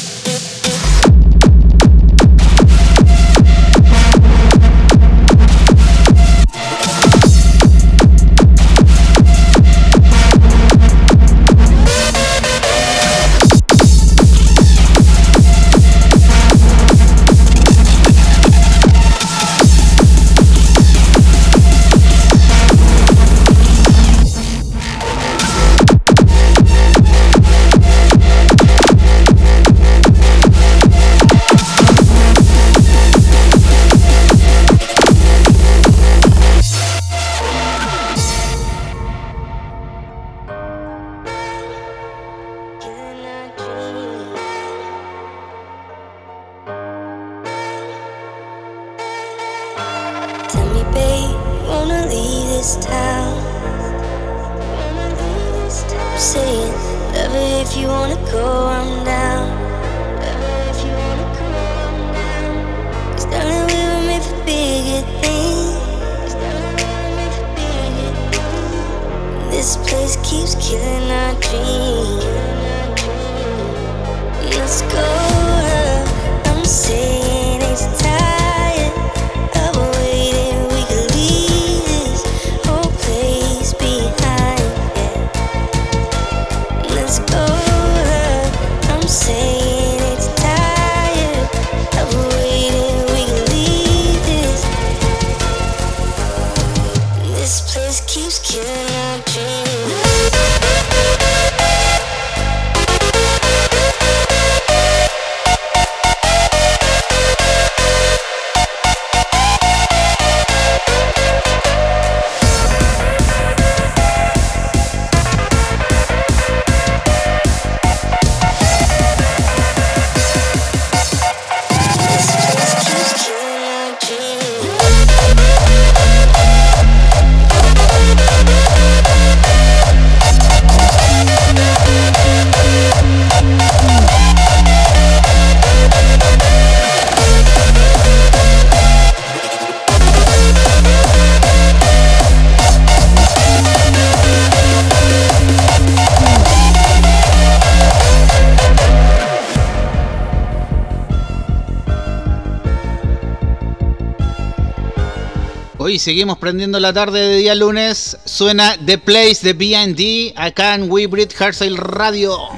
Seguimos 156.03 156.37
prendiendo 156.37 156.81
la 156.81 156.91
tarde 156.91 157.21
de 157.21 157.37
día 157.37 157.55
lunes. 157.55 158.17
Suena 158.25 158.75
The 158.85 158.97
Place 158.97 159.39
de 159.41 159.53
BD 159.53 160.33
acá 160.35 160.75
en 160.75 160.91
We 160.91 161.07
Breathe 161.07 161.33
Hardstyle 161.33 161.77
Radio. 161.77 162.52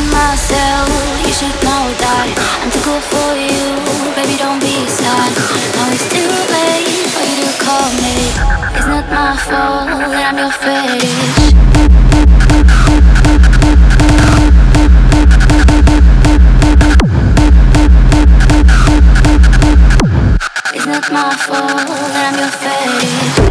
Feeling 0.00 0.12
myself, 0.12 0.88
you 1.26 1.32
should 1.32 1.52
know 1.62 1.84
that 2.00 2.32
I'm 2.62 2.70
too 2.72 2.80
good 2.80 3.02
for 3.12 3.36
you, 3.36 3.76
baby 4.16 4.36
don't 4.38 4.58
be 4.60 4.86
sad. 4.88 5.28
Now 5.76 5.92
it's 5.92 6.08
too 6.08 6.24
late 6.24 7.04
for 7.12 7.20
you 7.20 7.44
to 7.44 7.52
call 7.60 7.92
me. 8.00 8.32
It's 8.76 8.86
not 8.88 9.04
my 9.12 9.36
fault 9.36 9.92
that 10.08 10.32
I'm 10.32 10.38
your 10.40 10.52
fetish. 10.56 11.50
It's 20.72 20.86
not 20.86 21.12
my 21.12 21.34
fault 21.36 21.88
that 22.14 22.32
I'm 22.32 22.38
your 22.40 23.49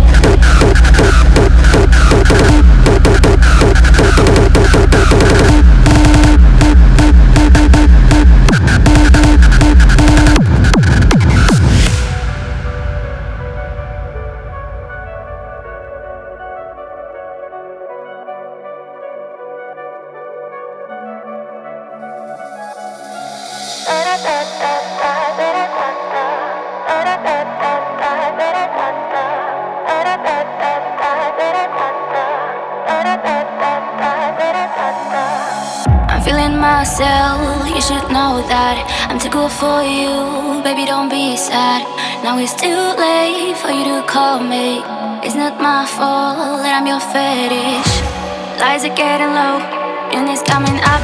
too 39.20 39.30
good 39.30 39.51
for 39.51 39.84
you, 39.84 40.63
baby 40.63 40.86
don't 40.86 41.09
be 41.09 41.36
sad 41.36 41.84
Now 42.24 42.39
it's 42.39 42.55
too 42.55 42.82
late 42.95 43.55
for 43.57 43.70
you 43.70 43.84
to 43.84 44.03
call 44.07 44.39
me 44.39 44.80
It's 45.22 45.36
not 45.36 45.59
my 45.59 45.86
fault 45.86 46.63
that 46.63 46.74
I'm 46.80 46.88
your 46.88 47.03
fetish 47.03 47.91
Lights 48.59 48.84
are 48.88 48.95
getting 48.95 49.32
low, 49.36 49.59
and 50.15 50.30
it's 50.30 50.43
coming 50.43 50.80
up 50.84 51.03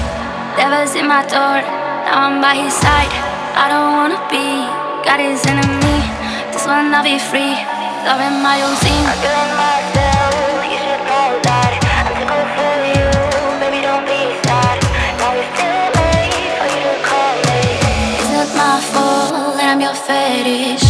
Devil's 0.55 0.95
in 0.95 1.07
my 1.07 1.23
door, 1.27 1.59
now 2.07 2.31
I'm 2.31 2.39
by 2.39 2.55
his 2.55 2.73
side. 2.73 3.11
I 3.59 3.67
don't 3.67 3.91
wanna 3.91 4.19
be, 4.31 4.63
God 5.03 5.19
is 5.19 5.45
enemy. 5.45 5.99
One 6.65 6.95
I'll 6.95 7.03
be 7.03 7.19
free, 7.19 7.53
loving 8.07 8.41
my 8.41 8.59
own 8.63 8.75
scene. 8.77 9.84
Fetish. 19.95 20.84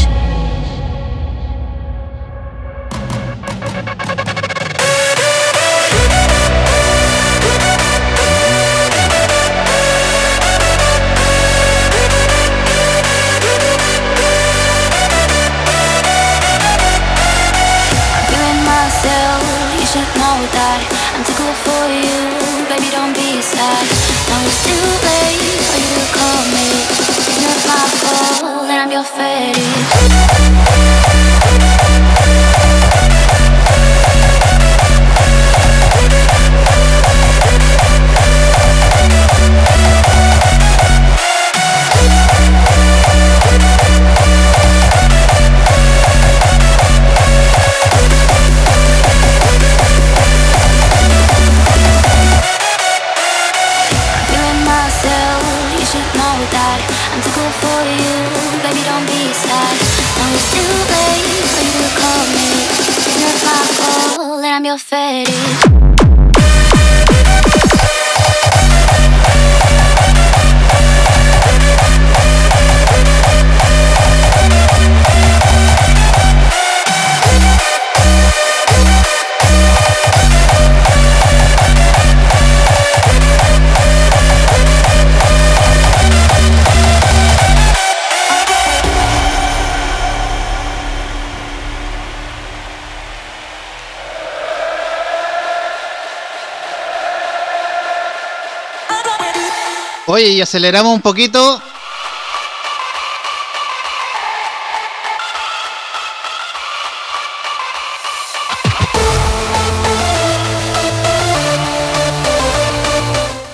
Y 100.36 100.42
aceleramos 100.42 100.94
un 100.94 101.02
poquito. 101.02 101.62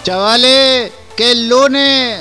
Chavales, 0.03 0.91
que 1.15 1.31
es 1.31 1.37
lunes. 1.37 2.20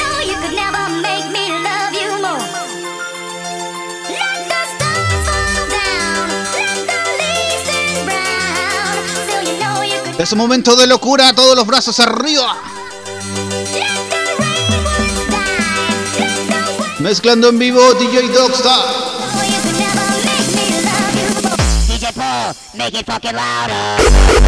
you 9.43 9.59
know 9.59 9.83
you 9.83 9.99
could 10.05 10.19
Es 10.19 10.33
un 10.33 10.39
momento 10.39 10.77
de 10.77 10.87
locura, 10.87 11.33
todos 11.33 11.57
los 11.57 11.67
brazos 11.67 11.99
arriba. 12.01 12.57
Mezclando 17.01 17.49
en 17.49 17.59
vivo 17.59 17.81
DJ 17.95 18.29
Dogstar. 18.29 18.85
DJ 21.89 22.13
Paul, 22.15 22.55
make 22.75 22.99
it 22.99 23.07
fucking 23.07 23.35
louder. 23.35 24.48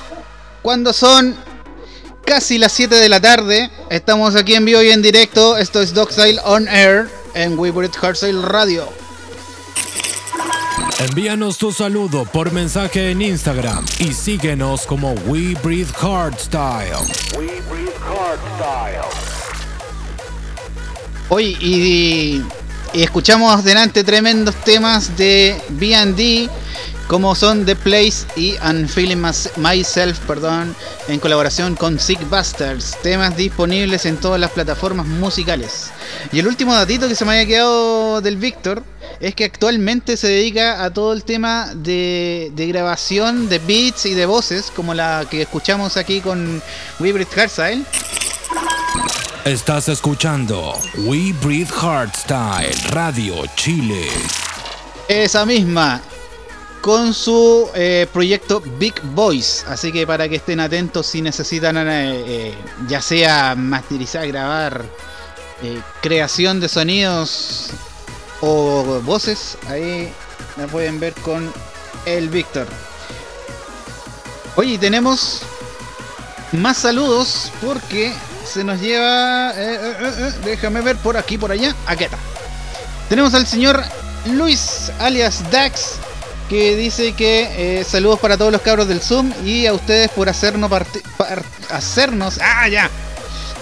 cuando 0.61 0.93
son 0.93 1.35
casi 2.25 2.57
las 2.57 2.71
7 2.71 2.95
de 2.95 3.09
la 3.09 3.19
tarde. 3.19 3.69
Estamos 3.89 4.35
aquí 4.35 4.55
en 4.55 4.65
vivo 4.65 4.81
y 4.81 4.89
en 4.89 5.01
directo. 5.01 5.57
Esto 5.57 5.81
es 5.81 5.93
Dogside 5.93 6.39
On 6.43 6.67
Air 6.67 7.09
en 7.33 7.57
Weebrit 7.57 7.95
Hardstyle 7.95 8.41
Radio. 8.41 8.87
Envíanos 10.99 11.57
tu 11.57 11.71
saludo 11.71 12.25
por 12.25 12.51
mensaje 12.51 13.09
en 13.09 13.21
Instagram 13.21 13.83
y 13.97 14.13
síguenos 14.13 14.85
como 14.85 15.13
We 15.25 15.55
Breathe 15.63 15.91
Hardstyle. 15.93 16.93
Hoy 21.29 21.57
y, 21.59 22.43
y 22.93 23.01
escuchamos 23.01 23.63
delante 23.63 24.03
tremendos 24.03 24.53
temas 24.63 25.17
de 25.17 25.59
B&D 25.69 26.49
como 27.11 27.35
son 27.35 27.65
The 27.65 27.75
Place 27.75 28.25
y 28.37 28.55
I'm 28.63 28.87
Feeling 28.87 29.21
Myself, 29.57 30.17
perdón, 30.19 30.73
en 31.09 31.19
colaboración 31.19 31.75
con 31.75 31.99
Sick 31.99 32.29
Bastards, 32.29 32.95
temas 33.03 33.35
disponibles 33.35 34.05
en 34.05 34.15
todas 34.15 34.39
las 34.39 34.49
plataformas 34.51 35.05
musicales. 35.05 35.91
Y 36.31 36.39
el 36.39 36.47
último 36.47 36.73
datito 36.73 37.09
que 37.09 37.15
se 37.15 37.25
me 37.25 37.31
había 37.31 37.45
quedado 37.45 38.21
del 38.21 38.37
Víctor 38.37 38.85
es 39.19 39.35
que 39.35 39.43
actualmente 39.43 40.15
se 40.15 40.29
dedica 40.29 40.85
a 40.85 40.93
todo 40.93 41.11
el 41.11 41.25
tema 41.25 41.73
de, 41.75 42.49
de 42.55 42.67
grabación 42.67 43.49
de 43.49 43.59
beats 43.59 44.05
y 44.05 44.13
de 44.13 44.25
voces, 44.25 44.71
como 44.73 44.93
la 44.93 45.25
que 45.29 45.41
escuchamos 45.41 45.97
aquí 45.97 46.21
con 46.21 46.63
Weebrit 47.01 47.27
Hardstyle. 47.33 47.83
Estás 49.43 49.89
escuchando 49.89 50.79
We 50.99 51.33
Breathe 51.43 51.73
Hardstyle 51.73 52.73
Radio 52.91 53.43
Chile. 53.57 54.07
Esa 55.09 55.45
misma. 55.45 56.01
Con 56.81 57.13
su 57.13 57.69
eh, 57.75 58.07
proyecto 58.11 58.61
Big 58.79 58.99
Boys. 59.03 59.63
Así 59.67 59.91
que 59.91 60.07
para 60.07 60.27
que 60.27 60.37
estén 60.37 60.59
atentos 60.59 61.05
si 61.05 61.21
necesitan 61.21 61.77
eh, 61.77 62.23
eh, 62.25 62.55
ya 62.87 63.01
sea 63.01 63.55
masterizar, 63.55 64.27
grabar, 64.27 64.83
creación 66.01 66.59
de 66.59 66.67
sonidos 66.67 67.69
o 68.41 68.99
voces, 69.03 69.59
ahí 69.67 70.11
la 70.57 70.65
pueden 70.65 70.99
ver 70.99 71.13
con 71.13 71.53
el 72.05 72.29
Víctor. 72.29 72.65
Oye, 74.55 74.79
tenemos 74.79 75.43
más 76.51 76.77
saludos 76.77 77.51
porque 77.63 78.11
se 78.43 78.63
nos 78.63 78.81
lleva... 78.81 79.53
déjame 80.43 80.81
ver 80.81 80.97
por 80.97 81.15
aquí, 81.15 81.37
por 81.37 81.51
allá. 81.51 81.75
Aquí 81.85 82.05
está. 82.05 82.17
Tenemos 83.07 83.35
al 83.35 83.45
señor 83.45 83.83
Luis 84.25 84.91
alias 84.99 85.43
Dax 85.51 85.97
que 86.51 86.75
dice 86.75 87.13
que 87.13 87.79
eh, 87.79 87.83
saludos 87.85 88.19
para 88.19 88.37
todos 88.37 88.51
los 88.51 88.59
cabros 88.59 88.85
del 88.85 88.99
Zoom 88.99 89.31
y 89.45 89.67
a 89.67 89.73
ustedes 89.73 90.11
por 90.11 90.27
hacernos 90.27 90.69
hacernos 91.69 92.39
ah 92.41 92.67
ya 92.67 92.89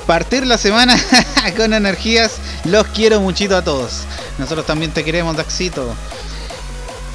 partir 0.07 0.47
la 0.47 0.57
semana 0.57 0.97
con 1.55 1.71
energías. 1.75 2.37
Los 2.65 2.87
quiero 2.87 3.21
muchito 3.21 3.55
a 3.55 3.63
todos. 3.63 4.05
Nosotros 4.39 4.65
también 4.65 4.91
te 4.91 5.03
queremos 5.03 5.37
Daxito. 5.37 5.93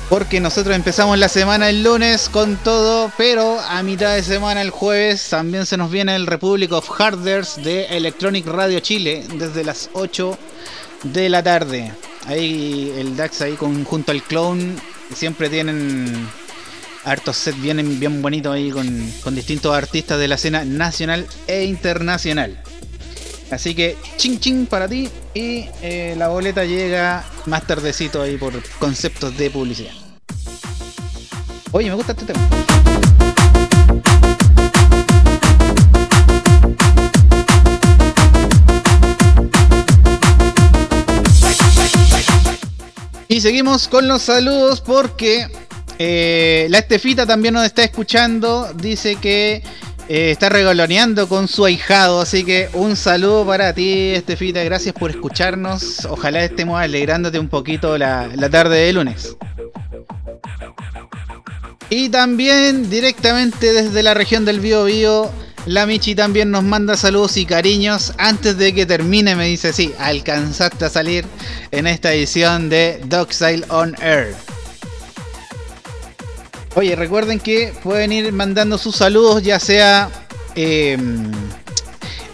Porque 0.09 0.39
nosotros 0.39 0.77
empezamos 0.77 1.19
la 1.19 1.29
semana 1.29 1.69
el 1.71 1.83
lunes 1.83 2.29
con 2.29 2.57
todo, 2.57 3.11
pero 3.17 3.59
a 3.59 3.83
mitad 3.83 4.15
de 4.15 4.23
semana 4.23 4.63
el 4.63 4.71
jueves 4.71 5.29
también 5.29 5.67
se 5.67 5.77
nos 5.77 5.91
viene 5.91 6.15
el 6.15 6.29
Republic 6.29 6.71
of 6.71 6.89
Harders 6.89 7.57
de 7.57 7.87
Electronic 7.87 8.47
Radio 8.47 8.79
Chile 8.79 9.25
desde 9.35 9.65
las 9.65 9.91
8 9.95 10.39
de 11.03 11.29
la 11.29 11.43
tarde. 11.43 11.93
Ahí 12.29 12.95
el 12.97 13.17
Dax 13.17 13.41
ahí 13.41 13.55
con, 13.55 13.83
junto 13.85 14.13
al 14.13 14.23
clone 14.23 14.77
siempre 15.13 15.51
tienen 15.51 16.29
hartos 17.05 17.37
sets 17.37 17.61
bien, 17.61 18.01
bien 18.01 18.23
bonitos 18.23 18.55
ahí 18.55 18.71
con, 18.71 19.13
con 19.23 19.35
distintos 19.35 19.75
artistas 19.77 20.19
de 20.19 20.29
la 20.29 20.37
escena 20.37 20.65
nacional 20.65 21.27
e 21.47 21.65
internacional. 21.65 22.63
Así 23.51 23.75
que 23.75 23.97
ching 24.17 24.41
ching 24.41 24.67
para 24.67 24.89
ti 24.89 25.09
y 25.35 25.67
eh, 25.83 26.15
la 26.17 26.29
boleta 26.29 26.65
llega 26.65 27.25
más 27.47 27.67
tardecito 27.67 28.23
ahí 28.23 28.37
por 28.37 28.53
conceptos 28.79 29.37
de 29.37 29.51
publicidad. 29.51 29.93
Oye, 31.73 31.89
me 31.89 31.95
gusta 31.95 32.13
este 32.13 32.27
tema. 32.27 32.49
Y 43.35 43.41
seguimos 43.41 43.89
con 43.89 44.07
los 44.07 44.23
saludos 44.23 44.81
porque 44.81 45.49
eh, 45.99 46.69
la 46.71 46.79
Estefita 46.79 47.27
también 47.27 47.55
nos 47.55 47.67
está 47.67 47.83
escuchando. 47.83 48.73
Dice 48.77 49.17
que 49.17 49.61
eh, 50.09 50.31
está 50.31 50.51
regaloneando 50.51 51.29
con 51.29 51.49
su 51.49 51.65
ahijado. 51.65 52.21
Así 52.21 52.45
que 52.45 52.69
un 52.75 52.95
saludo 52.95 53.45
para 53.45 53.73
ti, 53.73 54.11
Estefita. 54.11 54.63
Gracias 54.63 54.95
por 54.95 55.11
escucharnos. 55.11 56.05
Ojalá 56.05 56.45
estemos 56.45 56.81
alegrándote 56.81 57.41
un 57.41 57.49
poquito 57.49 57.99
la, 57.99 58.29
la 58.37 58.49
tarde 58.49 58.77
de 58.77 58.93
lunes. 58.93 59.37
Y 61.91 62.11
también 62.11 62.89
directamente 62.89 63.73
desde 63.73 64.05
la 64.05 64.15
región 64.15 64.45
del 64.45 64.61
Bío 64.61 64.85
Bío, 64.85 65.33
la 65.67 65.87
Michi 65.87 66.15
también 66.15 66.51
nos 66.51 66.63
manda 66.63 66.97
saludos 66.97 67.37
y 67.37 67.47
cariños. 67.47 68.13
Antes 68.19 68.59
de 68.59 68.75
que 68.75 68.85
termine 68.85 69.35
me 69.35 69.47
dice, 69.47 69.73
sí, 69.73 69.93
alcanzaste 69.99 70.85
a 70.85 70.91
salir 70.91 71.25
en 71.71 71.87
esta 71.87 72.13
edición 72.13 72.69
de 72.69 73.01
Dogside 73.07 73.65
on 73.71 73.95
Air. 74.03 74.35
Oye, 76.77 76.97
recuerden 76.97 77.41
que 77.41 77.73
pueden 77.83 78.13
ir 78.13 78.33
mandando 78.33 78.79
sus 78.79 78.97
saludos 78.97 79.43
ya 79.43 79.61
sea 79.61 80.11
eh, 80.57 80.99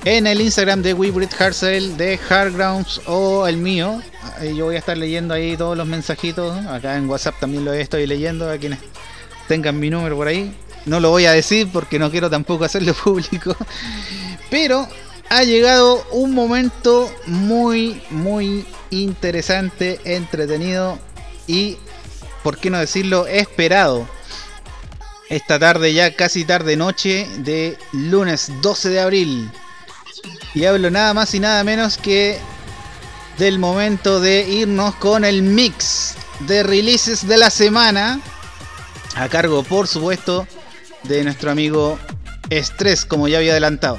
en 0.04 0.26
el 0.26 0.40
Instagram 0.40 0.82
de 0.82 0.94
WeBreed 0.94 1.30
Hardcell, 1.38 1.96
de 1.96 2.18
Hardgrounds 2.18 3.02
o 3.06 3.46
el 3.46 3.58
mío. 3.58 4.00
Ahí 4.38 4.56
Yo 4.56 4.64
voy 4.64 4.76
a 4.76 4.78
estar 4.78 4.96
leyendo 4.96 5.34
ahí 5.34 5.56
todos 5.56 5.76
los 5.76 5.86
mensajitos. 5.86 6.66
Acá 6.66 6.96
en 6.96 7.08
WhatsApp 7.08 7.38
también 7.38 7.64
lo 7.64 7.72
estoy 7.74 8.06
leyendo 8.06 8.50
a 8.50 8.56
quienes 8.56 8.80
tengan 9.46 9.78
mi 9.78 9.90
número 9.90 10.16
por 10.16 10.26
ahí. 10.26 10.52
No 10.86 11.00
lo 11.00 11.10
voy 11.10 11.26
a 11.26 11.32
decir 11.32 11.68
porque 11.72 11.98
no 11.98 12.10
quiero 12.10 12.30
tampoco 12.30 12.64
hacerlo 12.64 12.94
público. 13.04 13.56
Pero 14.50 14.88
ha 15.28 15.44
llegado 15.44 16.04
un 16.10 16.34
momento 16.34 17.10
muy, 17.26 18.02
muy 18.10 18.66
interesante, 18.90 20.00
entretenido 20.04 20.98
y, 21.46 21.76
por 22.42 22.58
qué 22.58 22.70
no 22.70 22.78
decirlo, 22.78 23.26
esperado. 23.26 24.08
Esta 25.28 25.60
tarde, 25.60 25.94
ya 25.94 26.16
casi 26.16 26.44
tarde 26.44 26.76
noche 26.76 27.28
de 27.38 27.78
lunes 27.92 28.50
12 28.62 28.88
de 28.88 29.00
abril. 29.00 29.50
Y 30.54 30.64
hablo 30.64 30.90
nada 30.90 31.14
más 31.14 31.32
y 31.34 31.40
nada 31.40 31.62
menos 31.62 31.96
que 31.96 32.38
del 33.38 33.60
momento 33.60 34.20
de 34.20 34.48
irnos 34.48 34.96
con 34.96 35.24
el 35.24 35.42
mix 35.42 36.16
de 36.40 36.64
releases 36.64 37.26
de 37.28 37.36
la 37.36 37.50
semana. 37.50 38.20
A 39.14 39.28
cargo, 39.28 39.62
por 39.62 39.86
supuesto, 39.86 40.46
de 41.04 41.24
nuestro 41.24 41.50
amigo 41.50 41.98
Estrés, 42.50 43.04
como 43.04 43.28
ya 43.28 43.38
había 43.38 43.52
adelantado. 43.52 43.98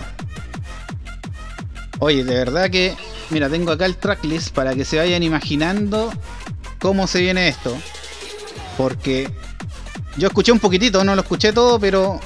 Oye, 1.99 2.24
de 2.24 2.34
verdad 2.34 2.70
que, 2.70 2.95
mira, 3.30 3.49
tengo 3.49 3.72
acá 3.72 3.86
el 3.86 3.95
tracklist 3.95 4.54
para 4.54 4.74
que 4.74 4.86
se 4.86 4.97
vayan 4.97 5.24
imaginando 5.24 6.12
cómo 6.80 7.08
se 7.08 7.22
viene 7.22 7.47
esto. 7.47 7.78
Porque 8.78 9.30
yo 10.18 10.28
escuché 10.28 10.52
un 10.52 10.60
poquitito, 10.60 11.04
no 11.04 11.16
lo 11.16 11.22
escuché 11.22 11.54
todo, 11.54 11.80
pero... 11.80 12.20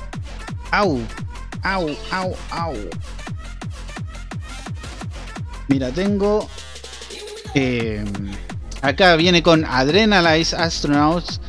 Au, 0.71 0.99
au, 1.63 1.89
au, 2.11 2.35
au. 2.51 2.75
Mira, 5.67 5.91
tengo... 5.91 6.47
eh, 7.55 8.03
acá 8.81 9.15
viene 9.15 9.41
con 9.41 9.65
Adrenalize 9.65 10.55
Astronauts, 10.55 11.41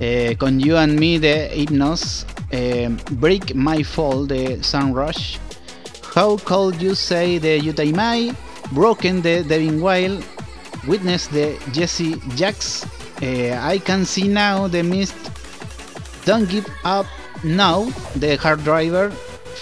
eh, 0.00 0.36
con 0.38 0.58
You 0.58 0.76
and 0.76 0.98
Me 0.98 1.18
de 1.20 1.52
Hypnos, 1.54 2.26
eh, 2.50 2.88
Break 3.12 3.54
My 3.54 3.82
Fall 3.84 4.26
de 4.26 4.62
Sunrush, 4.62 5.38
How 6.14 6.36
Could 6.38 6.80
You 6.80 6.94
Say 6.94 7.38
de 7.38 7.60
Yutaimai, 7.60 8.34
Broken 8.72 9.22
de 9.22 9.42
Devin 9.44 9.80
Wild, 9.80 10.22
Witness 10.86 11.30
de 11.30 11.58
Jesse 11.72 12.20
Jax, 12.36 12.84
eh, 13.20 13.56
I 13.62 13.78
Can 13.78 14.04
See 14.04 14.28
Now 14.28 14.68
de 14.68 14.82
Mist, 14.82 15.14
Don't 16.26 16.48
Give 16.48 16.66
Up 16.84 17.06
Now 17.44 17.92
de 18.14 18.36
Hard 18.36 18.64
Driver, 18.64 19.10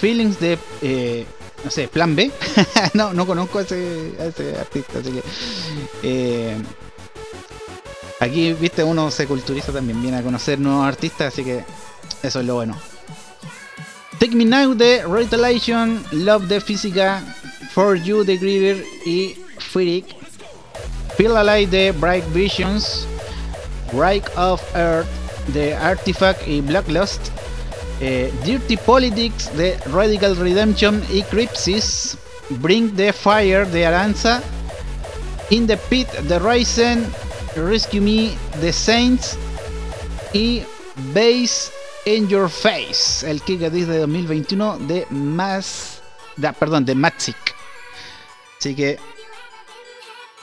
Feelings 0.01 0.39
de, 0.41 0.59
eh, 0.81 1.27
no 1.65 1.71
sé, 1.71 1.89
Plan 1.89 2.15
B. 2.15 2.31
no, 2.95 3.13
no 3.13 3.27
conozco 3.27 3.59
a 3.59 3.63
ese, 3.63 4.13
ese 4.19 4.59
artista, 4.59 5.01
así 5.01 5.21
que... 6.03 6.57
aquí, 8.21 8.53
viste, 8.55 8.85
uno 8.85 9.11
se 9.11 9.27
culturiza 9.27 9.73
también, 9.73 10.01
viene 10.01 10.19
a 10.19 10.23
conocer 10.23 10.59
nuevos 10.59 10.87
artistas, 10.87 11.33
así 11.33 11.45
que 11.45 11.65
eso 12.23 12.41
es 12.41 12.47
lo 12.47 12.55
bueno. 12.55 12.77
Take 14.19 14.35
Me 14.35 14.45
Now 14.45 14.75
de 14.75 15.07
Retaliation, 15.07 16.05
Love 16.11 16.49
de 16.49 16.61
Física, 16.61 17.23
For 17.73 17.97
You 17.97 18.25
de 18.25 18.37
Griever 18.37 18.85
y 19.07 19.37
Firik. 19.59 20.17
Feel 21.17 21.37
Alive 21.37 21.71
de 21.71 21.93
Bright 21.93 22.25
Visions, 22.33 23.07
Break 23.93 24.25
of 24.37 24.63
Earth 24.75 25.09
de 25.49 25.75
Artifact 25.75 26.47
y 26.47 26.61
Blacklust, 26.61 27.21
eh, 28.01 28.33
Dirty 28.45 28.77
Politics 28.77 29.51
de 29.57 29.77
Radical 29.93 30.37
Redemption 30.37 31.03
y 31.11 31.23
Crypsis, 31.23 32.17
Bring 32.61 32.95
the 32.95 33.13
Fire 33.13 33.67
de 33.67 33.87
Aranza, 33.87 34.43
In 35.51 35.67
the 35.67 35.77
Pit 35.77 36.09
de 36.29 36.39
Ryzen, 36.39 37.07
Rescue 37.57 38.01
Me 38.01 38.37
de 38.61 38.73
Saints 38.73 39.37
y 40.33 40.63
Base 41.15 41.71
in 42.17 42.29
Your 42.29 42.49
Face, 42.49 43.29
el 43.29 43.41
Diss 43.71 43.87
de 43.87 43.99
2021 43.99 44.79
de 44.79 45.07
da- 46.37 46.53
perdón, 46.53 46.85
de 46.85 46.95
Matsic. 46.95 47.37
Así 48.59 48.75
que 48.75 48.99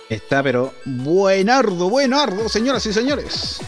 está, 0.09 0.43
pero 0.43 0.73
buenardo, 0.85 1.89
buenardo, 1.89 2.47
señoras 2.49 2.85
y 2.85 2.93
señores. 2.93 3.59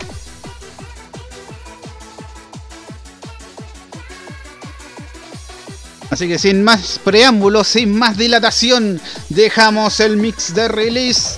Así 6.09 6.27
que 6.27 6.39
sin 6.39 6.63
más 6.63 6.99
preámbulos, 7.03 7.67
sin 7.67 7.97
más 7.97 8.17
dilatación, 8.17 9.01
dejamos 9.29 9.99
el 9.99 10.17
mix 10.17 10.53
de 10.53 10.67
release 10.69 11.37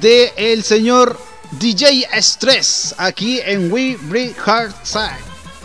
de 0.00 0.32
el 0.36 0.64
señor 0.64 1.18
DJ 1.60 2.08
Stress 2.20 2.94
aquí 2.96 3.40
en 3.44 3.70
We 3.70 3.96
Breathe 4.08 4.34
Hard 4.44 4.74
Side 4.82 5.35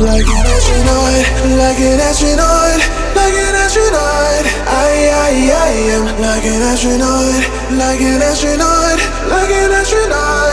Like 0.00 0.24
an 0.24 0.46
astronaut, 0.48 1.26
like 1.60 1.78
an 1.78 2.00
astronaut, 2.00 2.80
like 3.14 3.36
an 3.36 3.54
astronaut. 3.54 4.44
I, 4.64 5.12
I, 5.12 5.32
I 5.52 5.72
am 5.92 6.04
like 6.18 6.44
an 6.46 6.62
astronaut, 6.62 7.44
like 7.76 8.00
an 8.00 8.22
astronaut, 8.22 8.98
like 9.28 9.50
an 9.50 9.70
astronaut. 9.70 10.49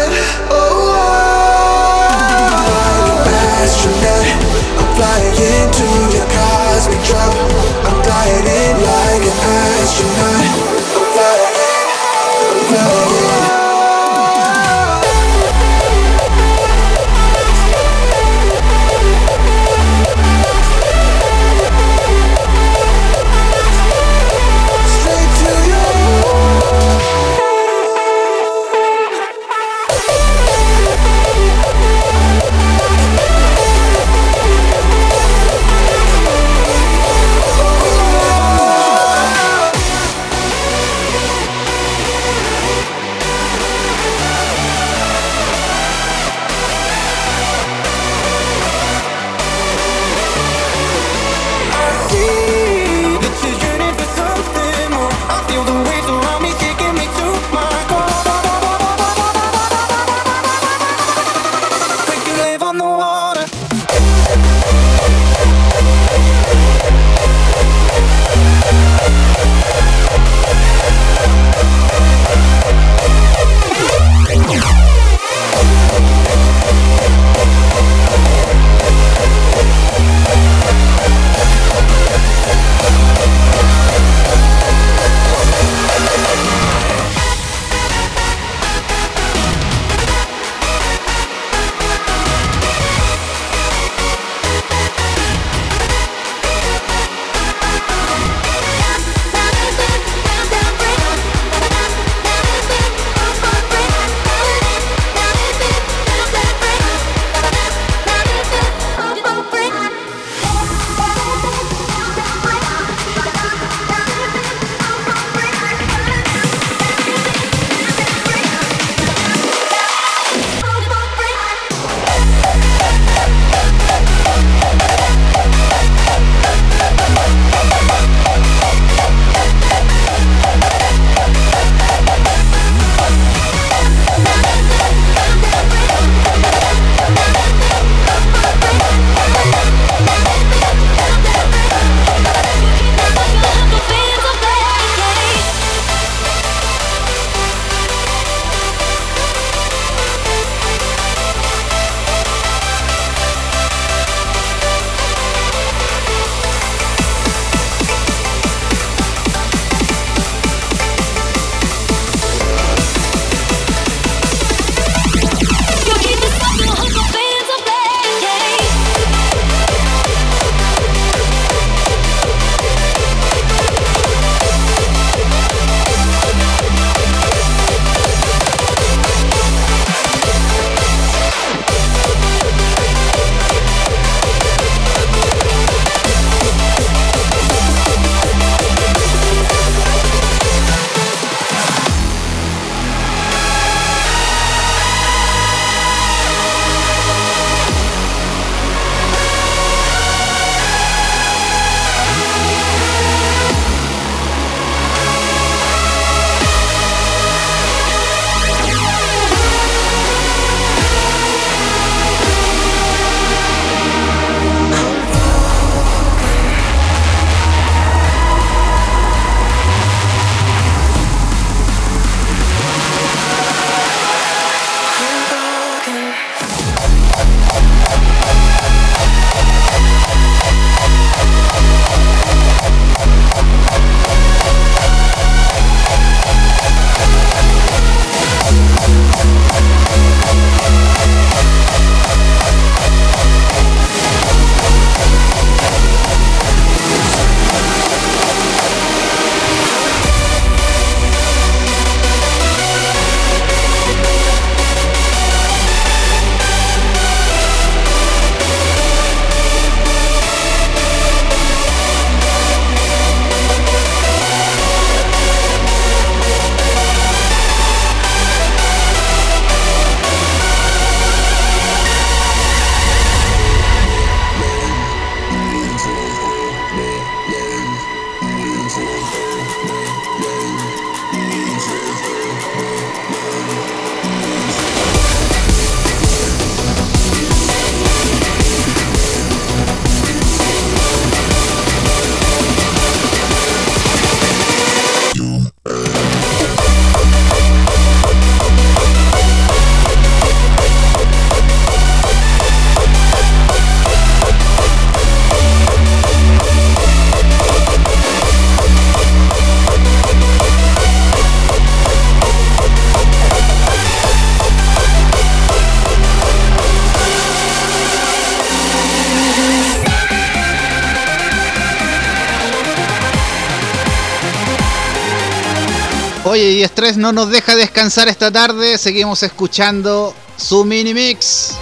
No 326.77 327.11
nos 327.11 327.31
deja 327.31 327.55
descansar 327.55 328.07
esta 328.07 328.31
tarde. 328.31 328.77
Seguimos 328.77 329.23
escuchando 329.23 330.13
su 330.37 330.63
mini 330.63 330.93
mix. 330.93 331.55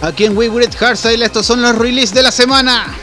Aquí 0.00 0.24
en 0.24 0.34
We 0.34 0.48
Great 0.48 0.74
Hardstyle, 0.74 1.22
estos 1.22 1.44
son 1.44 1.60
los 1.60 1.76
releases 1.76 2.14
de 2.14 2.22
la 2.22 2.32
semana. 2.32 2.95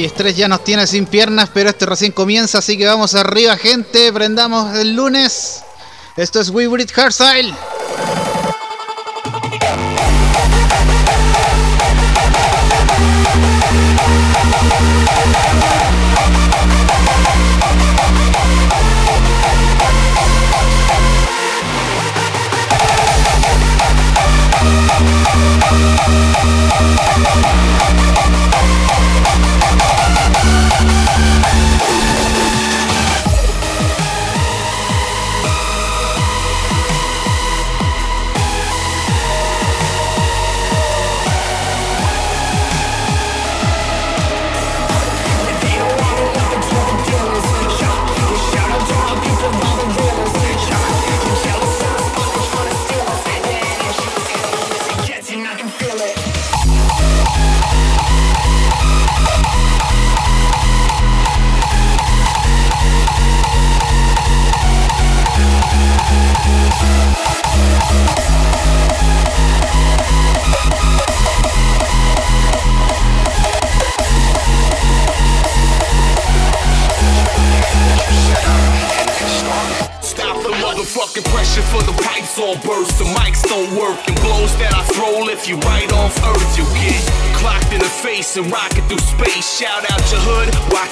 y 0.00 0.04
estrés 0.06 0.34
ya 0.34 0.48
nos 0.48 0.64
tiene 0.64 0.86
sin 0.86 1.04
piernas, 1.04 1.50
pero 1.52 1.68
esto 1.68 1.84
recién 1.84 2.12
comienza, 2.12 2.58
así 2.58 2.78
que 2.78 2.86
vamos 2.86 3.14
arriba, 3.14 3.56
gente. 3.58 4.10
Prendamos 4.12 4.74
el 4.76 4.96
lunes. 4.96 5.60
Esto 6.16 6.40
es 6.40 6.48
We 6.48 6.68
Breed 6.68 6.90
Hardstyle. 6.90 7.54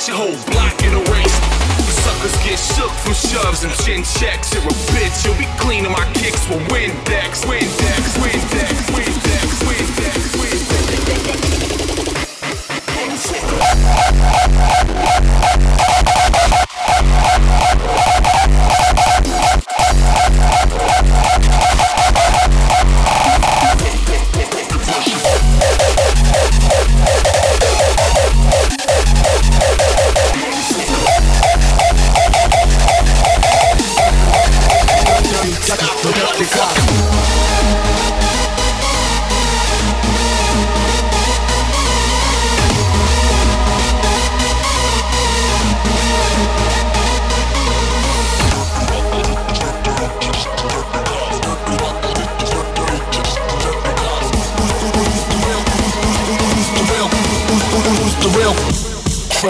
your 0.08 0.16
whole. 0.16 0.57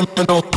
criminal 0.06 0.47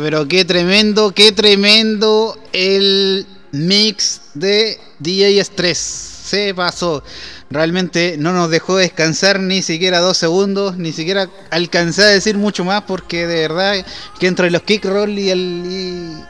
Pero 0.00 0.28
qué 0.28 0.44
tremendo, 0.44 1.12
qué 1.12 1.32
tremendo 1.32 2.38
el 2.52 3.26
mix 3.52 4.20
de 4.34 4.78
DJ 4.98 5.42
Stress. 5.44 5.78
Se 5.78 6.54
pasó. 6.54 7.02
Realmente 7.50 8.16
no 8.18 8.32
nos 8.32 8.50
dejó 8.50 8.76
descansar 8.76 9.38
ni 9.38 9.62
siquiera 9.62 10.00
dos 10.00 10.16
segundos, 10.16 10.76
ni 10.76 10.92
siquiera 10.92 11.30
alcancé 11.50 12.02
a 12.02 12.06
decir 12.06 12.36
mucho 12.36 12.64
más 12.64 12.82
porque 12.82 13.26
de 13.26 13.40
verdad 13.42 13.86
que 14.18 14.26
entre 14.26 14.50
los 14.50 14.62
kick 14.62 14.84
roll 14.84 15.16
y 15.18 15.30
el 15.30 16.26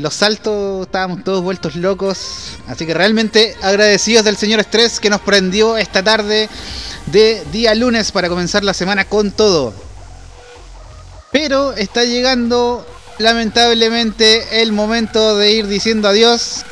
los 0.00 0.14
saltos 0.14 0.86
estábamos 0.86 1.24
todos 1.24 1.42
vueltos 1.42 1.76
locos. 1.76 2.56
Así 2.68 2.86
que 2.86 2.94
realmente 2.94 3.54
agradecidos 3.60 4.24
del 4.24 4.36
señor 4.36 4.62
Stress 4.62 5.00
que 5.00 5.10
nos 5.10 5.20
prendió 5.20 5.76
esta 5.76 6.02
tarde 6.02 6.48
de 7.06 7.42
día 7.52 7.74
lunes 7.74 8.12
para 8.12 8.28
comenzar 8.28 8.64
la 8.64 8.74
semana 8.74 9.04
con 9.04 9.30
todo. 9.30 9.87
Pero 11.30 11.72
está 11.72 12.04
llegando 12.04 12.86
lamentablemente 13.18 14.62
el 14.62 14.72
momento 14.72 15.36
de 15.36 15.52
ir 15.52 15.66
diciendo 15.66 16.08
adiós. 16.08 16.64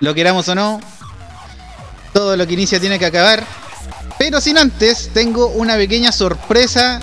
Lo 0.00 0.14
queramos 0.14 0.48
o 0.48 0.54
no, 0.54 0.80
todo 2.12 2.36
lo 2.36 2.46
que 2.46 2.54
inicia 2.54 2.80
tiene 2.80 2.98
que 2.98 3.06
acabar. 3.06 3.44
Pero 4.18 4.40
sin 4.40 4.58
antes, 4.58 5.10
tengo 5.12 5.46
una 5.48 5.76
pequeña 5.76 6.12
sorpresa 6.12 7.00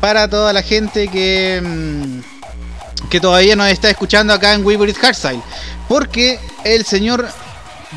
para 0.00 0.28
toda 0.28 0.52
la 0.52 0.62
gente 0.62 1.08
que, 1.08 1.60
mm, 1.62 3.08
que 3.08 3.20
todavía 3.20 3.56
nos 3.56 3.68
está 3.68 3.90
escuchando 3.90 4.32
acá 4.32 4.54
en 4.54 4.64
Weaver 4.64 4.92
Hardstyle. 4.94 5.42
Porque 5.88 6.38
el 6.64 6.84
señor 6.84 7.28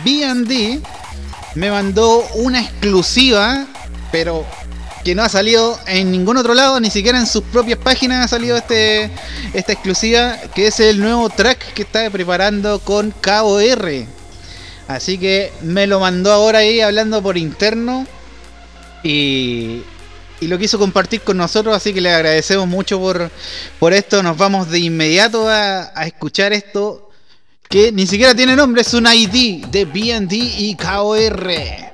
BD 0.04 0.82
me 1.56 1.72
mandó 1.72 2.28
una 2.36 2.62
exclusiva, 2.62 3.66
pero 4.12 4.46
que 5.08 5.16
no 5.16 5.24
ha 5.24 5.30
salido 5.30 5.80
en 5.86 6.12
ningún 6.12 6.36
otro 6.36 6.54
lado, 6.54 6.82
ni 6.82 6.90
siquiera 6.90 7.18
en 7.18 7.28
sus 7.28 7.42
propias 7.42 7.80
páginas 7.80 8.26
ha 8.26 8.28
salido 8.28 8.58
este, 8.58 9.10
esta 9.54 9.72
exclusiva, 9.72 10.36
que 10.54 10.68
es 10.68 10.82
el 10.82 11.00
nuevo 11.00 11.30
track 11.30 11.72
que 11.74 11.84
está 11.84 12.10
preparando 12.10 12.80
con 12.80 13.12
KOR. 13.12 13.90
Así 14.90 15.18
que 15.18 15.54
me 15.62 15.88
lo 15.88 16.02
mandó 16.02 16.34
ahora 16.34 16.60
ahí 16.60 16.82
hablando 16.82 17.22
por 17.22 17.38
interno 17.38 18.06
y, 19.02 19.82
y 20.42 20.48
lo 20.48 20.58
quiso 20.58 20.78
compartir 20.78 21.22
con 21.22 21.38
nosotros, 21.38 21.74
así 21.74 21.94
que 21.94 22.02
le 22.02 22.12
agradecemos 22.12 22.68
mucho 22.68 23.00
por, 23.00 23.32
por 23.80 23.94
esto. 23.94 24.22
Nos 24.22 24.36
vamos 24.36 24.70
de 24.70 24.80
inmediato 24.80 25.48
a, 25.48 25.90
a 25.96 26.06
escuchar 26.06 26.52
esto 26.52 27.10
que 27.70 27.94
ni 27.94 28.08
siquiera 28.08 28.36
tiene 28.36 28.58
nombre, 28.58 28.82
es 28.82 28.94
un 28.94 29.08
ID 29.08 29.68
de 29.68 29.86
BD 29.86 30.34
y 30.34 30.76
KOR. 30.76 31.87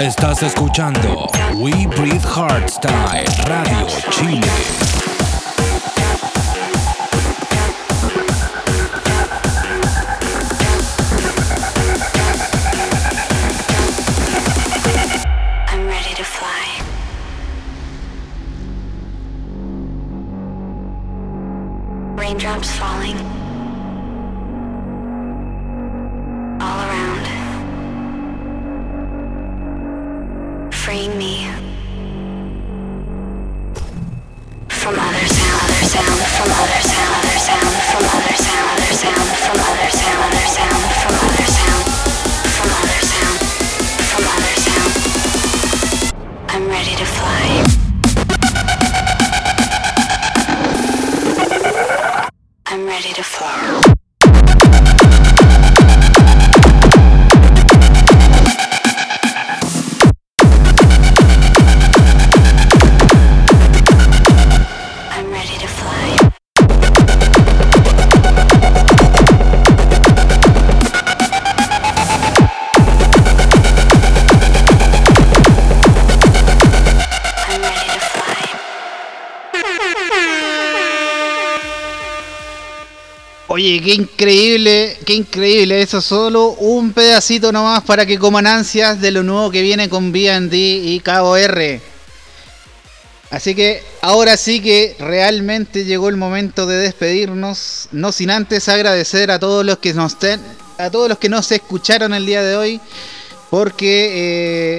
Estás 0.00 0.42
escuchando 0.42 1.28
We 1.56 1.86
Breathe 1.86 2.26
Hardstyle 2.26 3.24
Radio 3.46 3.86
Chile. 4.10 5.03
Qué 83.84 83.94
increíble, 83.94 84.96
qué 85.06 85.14
increíble. 85.14 85.80
Eso 85.82 86.00
solo 86.00 86.48
un 86.58 86.92
pedacito 86.92 87.52
nomás 87.52 87.84
para 87.84 88.04
que 88.06 88.18
coman 88.18 88.46
ansias 88.46 89.00
de 89.00 89.10
lo 89.12 89.22
nuevo 89.22 89.50
que 89.50 89.62
viene 89.62 89.88
con 89.88 90.10
BD 90.12 90.52
y 90.54 91.00
KOR. 91.04 91.80
Así 93.30 93.54
que 93.54 93.82
ahora 94.00 94.36
sí 94.36 94.60
que 94.60 94.96
realmente 94.98 95.84
llegó 95.84 96.08
el 96.08 96.16
momento 96.16 96.66
de 96.66 96.76
despedirnos. 96.76 97.88
No 97.92 98.12
sin 98.12 98.30
antes 98.30 98.68
agradecer 98.68 99.30
a 99.30 99.38
todos 99.38 99.64
los 99.64 99.78
que 99.78 99.92
nos 99.94 100.18
ten- 100.18 100.40
a 100.78 100.90
todos 100.90 101.08
los 101.08 101.18
que 101.18 101.28
nos 101.28 101.50
escucharon 101.52 102.14
el 102.14 102.26
día 102.26 102.42
de 102.42 102.56
hoy. 102.56 102.80
Porque 103.50 104.10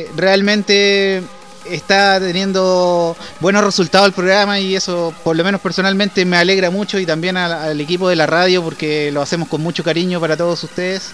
eh, 0.05 0.09
realmente 0.15 1.21
está 1.69 2.19
teniendo 2.19 3.15
buenos 3.39 3.63
resultados 3.63 4.07
el 4.07 4.13
programa 4.13 4.59
y 4.59 4.75
eso 4.75 5.13
por 5.23 5.35
lo 5.35 5.43
menos 5.43 5.61
personalmente 5.61 6.25
me 6.25 6.37
alegra 6.37 6.69
mucho 6.69 6.99
y 6.99 7.05
también 7.05 7.37
al, 7.37 7.51
al 7.51 7.81
equipo 7.81 8.09
de 8.09 8.15
la 8.15 8.25
radio 8.25 8.63
porque 8.63 9.11
lo 9.11 9.21
hacemos 9.21 9.47
con 9.47 9.61
mucho 9.61 9.83
cariño 9.83 10.19
para 10.19 10.37
todos 10.37 10.63
ustedes. 10.63 11.11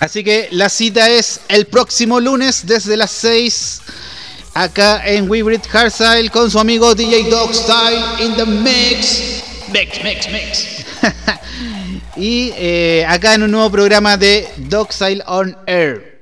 Así 0.00 0.24
que 0.24 0.48
la 0.50 0.68
cita 0.68 1.08
es 1.08 1.40
el 1.48 1.66
próximo 1.66 2.18
lunes 2.18 2.66
desde 2.66 2.96
las 2.96 3.12
6 3.12 3.82
acá 4.54 5.02
en 5.06 5.30
Weebrit 5.30 5.66
Hardstyle 5.66 6.30
con 6.30 6.50
su 6.50 6.58
amigo 6.58 6.94
DJ 6.94 7.30
Dog 7.30 7.54
Style 7.54 8.02
in 8.20 8.34
the 8.36 8.44
mix. 8.44 9.42
Mix, 9.72 10.02
mix, 10.02 10.28
mix. 10.28 10.84
y 12.16 12.52
eh, 12.56 13.04
acá 13.08 13.34
en 13.34 13.44
un 13.44 13.50
nuevo 13.50 13.70
programa 13.70 14.16
de 14.16 14.48
Dog 14.56 14.92
Style 14.92 15.22
on 15.26 15.56
Air. 15.66 16.20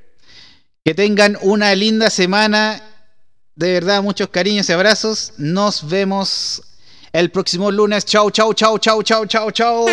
Que 0.85 0.95
tengan 0.95 1.37
una 1.43 1.75
linda 1.75 2.11
semana. 2.11 2.83
De 3.61 3.75
verdad, 3.75 4.03
muchos 4.03 4.31
cariños 4.31 4.71
y 4.71 4.73
abrazos. 4.73 5.35
Nos 5.37 5.87
vemos 5.87 6.63
el 7.13 7.31
próximo 7.31 7.71
lunes. 7.71 8.07
Chau, 8.07 8.31
chau, 8.31 8.55
chau, 8.55 8.79
chau, 8.79 9.03
chau, 9.03 9.27
chau, 9.27 9.51
chau. 9.51 9.87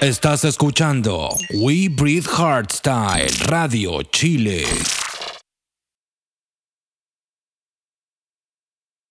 Estás 0.00 0.44
escuchando 0.44 1.30
We 1.52 1.88
Breathe 1.88 2.28
Hardstyle 2.28 3.26
Radio 3.48 4.04
Chile. 4.04 4.66